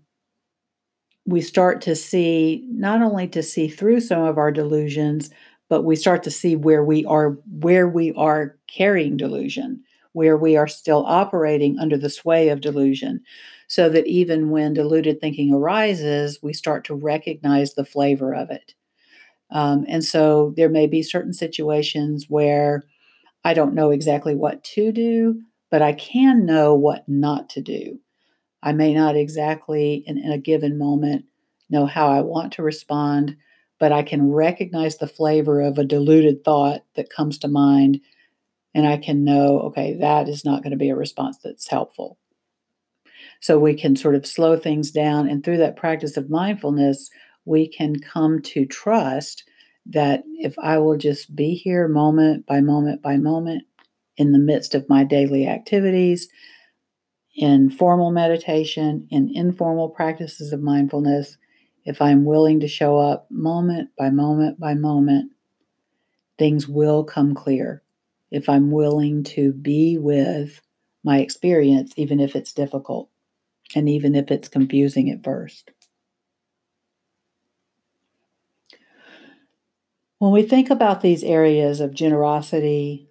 we 1.27 1.41
start 1.41 1.81
to 1.83 1.97
see, 1.97 2.67
not 2.71 3.03
only 3.03 3.27
to 3.29 3.43
see 3.43 3.69
through 3.69 4.01
some 4.01 4.23
of 4.23 4.37
our 4.39 4.51
delusions, 4.51 5.31
but 5.69 5.83
we 5.83 5.97
start 5.97 6.23
to 6.25 6.31
see 6.31 6.57
where 6.57 6.85
we 6.85 7.05
are 7.07 7.31
where 7.51 7.89
we 7.89 8.13
are 8.13 8.57
carrying 8.69 9.17
delusion 9.17 9.83
where 10.13 10.37
we 10.37 10.57
are 10.57 10.69
still 10.69 11.05
operating 11.07 11.77
under 11.81 11.97
the 11.99 12.11
sway 12.11 12.49
of 12.51 12.61
delusion 12.61 13.21
so 13.67 13.89
that 13.89 14.07
even 14.07 14.51
when 14.51 14.75
deluded 14.75 15.21
thinking 15.21 15.53
arises 15.53 16.39
we 16.43 16.53
start 16.53 16.85
to 16.85 16.95
recognize 16.95 17.75
the 17.75 17.85
flavor 17.85 18.33
of 18.35 18.51
it 18.51 18.75
um, 19.51 19.85
and 19.89 20.05
so 20.05 20.53
there 20.57 20.69
may 20.69 20.87
be 20.87 21.03
certain 21.03 21.33
situations 21.33 22.27
where 22.29 22.85
i 23.45 23.55
don't 23.55 23.75
know 23.75 23.91
exactly 23.91 24.35
what 24.35 24.63
to 24.65 24.93
do 24.93 25.41
but 25.71 25.83
i 25.83 25.93
can 25.93 26.45
know 26.47 26.75
what 26.75 27.09
not 27.09 27.49
to 27.49 27.61
do 27.61 27.99
i 28.63 28.73
may 28.73 28.95
not 28.95 29.17
exactly 29.17 30.03
in, 30.07 30.19
in 30.19 30.33
a 30.33 30.39
given 30.39 30.79
moment 30.79 31.25
know 31.71 31.87
how 31.87 32.09
i 32.09 32.21
want 32.21 32.53
to 32.53 32.63
respond 32.63 33.37
but 33.79 33.93
I 33.93 34.03
can 34.03 34.33
recognize 34.33 34.97
the 34.97 35.07
flavor 35.07 35.61
of 35.61 35.79
a 35.79 35.85
diluted 35.85 36.45
thought 36.45 36.85
that 36.95 37.11
comes 37.11 37.39
to 37.39 37.49
mind. 37.49 38.01
And 38.75 38.87
I 38.87 38.97
can 38.97 39.25
know, 39.25 39.61
okay, 39.61 39.97
that 40.01 40.29
is 40.29 40.45
not 40.45 40.63
going 40.63 40.71
to 40.71 40.77
be 40.77 40.91
a 40.91 40.97
response 40.97 41.39
that's 41.43 41.69
helpful. 41.69 42.19
So 43.41 43.59
we 43.59 43.75
can 43.75 43.97
sort 43.97 44.15
of 44.15 44.27
slow 44.27 44.57
things 44.57 44.91
down. 44.91 45.29
And 45.29 45.45
through 45.45 45.59
that 45.59 45.77
practice 45.77 46.17
of 46.17 46.31
mindfulness, 46.31 47.11
we 47.45 47.69
can 47.69 48.01
come 48.01 48.41
to 48.43 48.65
trust 48.65 49.45
that 49.87 50.25
if 50.27 50.59
I 50.59 50.79
will 50.79 50.97
just 50.97 51.35
be 51.35 51.55
here 51.55 51.89
moment 51.89 52.47
by 52.47 52.61
moment 52.61 53.03
by 53.03 53.17
moment 53.17 53.65
in 54.17 54.33
the 54.33 54.39
midst 54.39 54.75
of 54.75 54.89
my 54.89 55.05
daily 55.05 55.47
activities, 55.47 56.29
in 57.37 57.69
formal 57.69 58.13
meditation, 58.13 59.09
in 59.11 59.31
informal 59.35 59.89
practices 59.89 60.53
of 60.53 60.63
mindfulness, 60.63 61.37
if 61.85 62.01
I'm 62.01 62.25
willing 62.25 62.61
to 62.61 62.69
show 62.69 62.97
up 62.97 63.27
moment 63.31 63.91
by 63.99 64.11
moment 64.11 64.59
by 64.59 64.75
moment, 64.75 65.33
things 66.39 66.69
will 66.69 67.05
come 67.05 67.35
clear. 67.35 67.83
If 68.31 68.49
I'm 68.49 68.71
willing 68.71 69.25
to 69.25 69.53
be 69.53 69.99
with 69.99 70.61
my 71.03 71.19
experience, 71.19 71.93
even 71.97 72.21
if 72.21 72.35
it's 72.35 72.53
difficult 72.53 73.11
and 73.75 73.89
even 73.89 74.15
if 74.15 74.31
it's 74.31 74.49
confusing 74.49 75.11
at 75.11 75.23
first. 75.23 75.71
When 80.25 80.33
we 80.33 80.43
think 80.43 80.71
about 80.71 81.03
these 81.03 81.23
areas 81.23 81.81
of 81.81 81.93
generosity, 81.93 83.11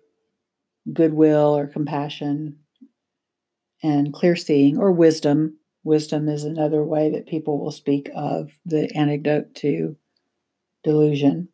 goodwill, 0.91 1.55
or 1.55 1.67
compassion, 1.67 2.57
and 3.83 4.11
clear 4.11 4.35
seeing 4.35 4.79
or 4.79 4.91
wisdom, 4.91 5.59
Wisdom 5.83 6.27
is 6.27 6.43
another 6.43 6.83
way 6.83 7.11
that 7.11 7.27
people 7.27 7.59
will 7.59 7.69
speak 7.69 8.09
of 8.15 8.57
the 8.65 8.91
antidote 8.95 9.53
to 9.57 9.95
delusion. 10.83 11.49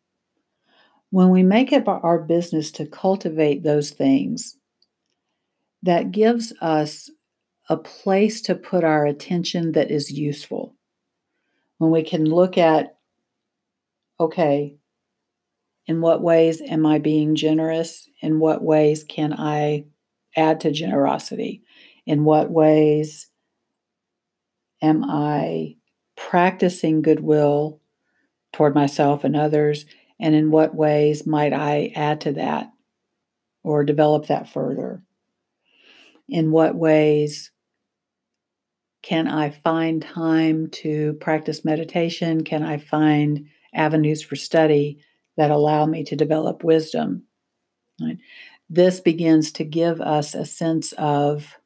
When 1.10 1.28
we 1.28 1.42
make 1.42 1.72
it 1.72 1.86
our 1.86 2.18
business 2.20 2.70
to 2.72 2.86
cultivate 2.86 3.62
those 3.62 3.90
things, 3.90 4.56
that 5.82 6.10
gives 6.10 6.54
us 6.62 7.10
a 7.68 7.76
place 7.76 8.40
to 8.42 8.54
put 8.54 8.82
our 8.82 9.04
attention 9.04 9.72
that 9.72 9.90
is 9.90 10.10
useful. 10.10 10.74
When 11.76 11.90
we 11.90 12.02
can 12.02 12.24
look 12.24 12.56
at, 12.56 12.96
okay, 14.18 14.79
in 15.90 16.00
what 16.00 16.22
ways 16.22 16.60
am 16.60 16.86
I 16.86 17.00
being 17.00 17.34
generous? 17.34 18.08
In 18.20 18.38
what 18.38 18.62
ways 18.62 19.02
can 19.02 19.32
I 19.32 19.86
add 20.36 20.60
to 20.60 20.70
generosity? 20.70 21.64
In 22.06 22.22
what 22.22 22.48
ways 22.48 23.28
am 24.80 25.02
I 25.02 25.74
practicing 26.16 27.02
goodwill 27.02 27.80
toward 28.52 28.72
myself 28.72 29.24
and 29.24 29.34
others? 29.34 29.84
And 30.20 30.32
in 30.32 30.52
what 30.52 30.76
ways 30.76 31.26
might 31.26 31.52
I 31.52 31.90
add 31.96 32.20
to 32.20 32.32
that 32.34 32.70
or 33.64 33.82
develop 33.82 34.28
that 34.28 34.48
further? 34.48 35.02
In 36.28 36.52
what 36.52 36.76
ways 36.76 37.50
can 39.02 39.26
I 39.26 39.50
find 39.50 40.00
time 40.00 40.68
to 40.70 41.14
practice 41.14 41.64
meditation? 41.64 42.44
Can 42.44 42.62
I 42.62 42.76
find 42.76 43.48
avenues 43.74 44.22
for 44.22 44.36
study 44.36 45.00
that 45.40 45.50
allow 45.50 45.86
me 45.86 46.04
to 46.04 46.14
develop 46.14 46.62
wisdom? 46.62 47.22
Right? 47.98 48.18
This 48.68 49.00
begins 49.00 49.50
to 49.52 49.64
give 49.64 50.02
us 50.02 50.34
a 50.34 50.44
sense 50.44 50.92
of 50.92 51.56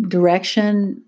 direction 0.00 1.04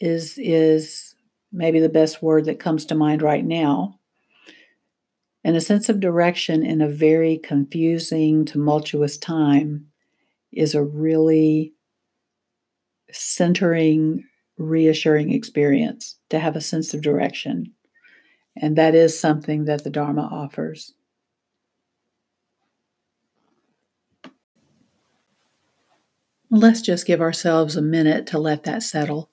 is 0.00 0.38
is 0.38 1.14
maybe 1.52 1.80
the 1.80 1.90
best 1.90 2.22
word 2.22 2.46
that 2.46 2.58
comes 2.58 2.86
to 2.86 2.94
mind 2.94 3.20
right 3.20 3.44
now 3.44 3.98
and 5.44 5.54
a 5.54 5.60
sense 5.60 5.90
of 5.90 6.00
direction 6.00 6.64
in 6.64 6.80
a 6.80 6.88
very 6.88 7.36
confusing 7.36 8.46
tumultuous 8.46 9.18
time 9.18 9.88
is 10.50 10.74
a 10.74 10.82
really 10.82 11.74
centering 13.10 14.24
reassuring 14.56 15.30
experience 15.30 16.16
to 16.30 16.38
have 16.38 16.56
a 16.56 16.60
sense 16.60 16.94
of 16.94 17.02
direction 17.02 17.74
and 18.56 18.76
that 18.76 18.94
is 18.94 19.18
something 19.18 19.64
that 19.64 19.84
the 19.84 19.90
dharma 19.90 20.22
offers 20.22 20.94
Let's 26.54 26.82
just 26.82 27.06
give 27.06 27.22
ourselves 27.22 27.76
a 27.76 27.82
minute 27.82 28.26
to 28.26 28.38
let 28.38 28.64
that 28.64 28.82
settle. 28.82 29.31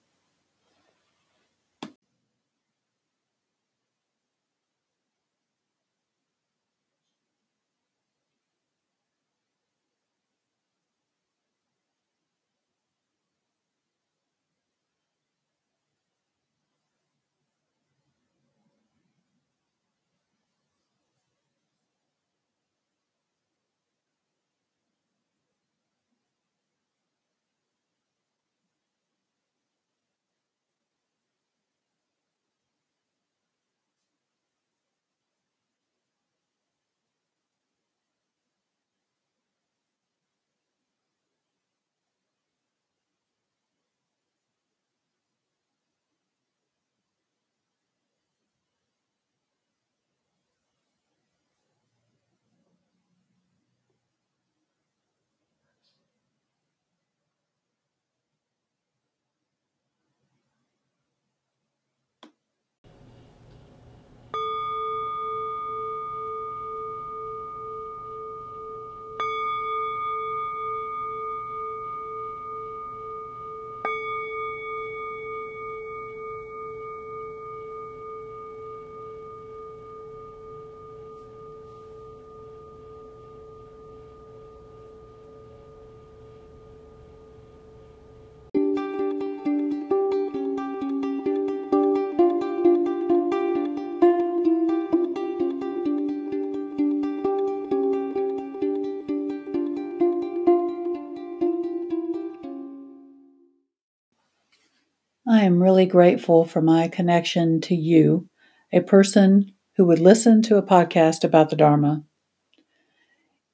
I 105.40 105.44
am 105.44 105.64
really 105.64 105.86
grateful 105.86 106.44
for 106.44 106.62
my 106.62 106.90
connection 106.90 107.62
to 107.62 107.74
you, 107.74 108.28
a 108.74 108.82
person 108.82 109.54
who 109.78 109.86
would 109.86 110.00
listen 110.00 110.42
to 110.42 110.58
a 110.58 110.62
podcast 110.62 111.24
about 111.24 111.50
the 111.50 111.56
Dharma. 111.56 112.04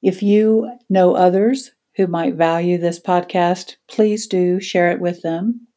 If 0.02 0.20
you 0.20 0.68
know 0.90 1.14
others 1.14 1.70
who 1.94 2.08
might 2.08 2.34
value 2.34 2.76
this 2.76 2.98
podcast, 2.98 3.76
please 3.86 4.26
do 4.26 4.58
share 4.58 4.90
it 4.90 5.00
with 5.00 5.22
them. 5.22 5.68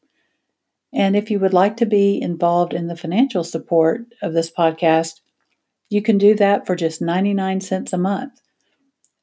And 0.92 1.16
if 1.16 1.30
you 1.30 1.38
would 1.42 1.54
like 1.54 1.78
to 1.78 1.86
be 1.86 2.20
involved 2.20 2.74
in 2.74 2.88
the 2.88 2.98
financial 2.98 3.44
support 3.44 4.02
of 4.24 4.34
this 4.34 4.50
podcast, 4.50 5.20
you 5.90 6.02
can 6.02 6.18
do 6.18 6.34
that 6.38 6.66
for 6.66 6.76
just 6.76 7.04
99 7.04 7.62
cents 7.62 7.94
a 7.94 8.00
month 8.00 8.34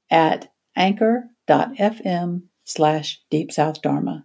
at 0.08 0.52
anchor.fm 0.76 2.42
slash 2.62 3.20
deep 3.28 3.50
south 3.50 3.82
dharma. 3.82 4.24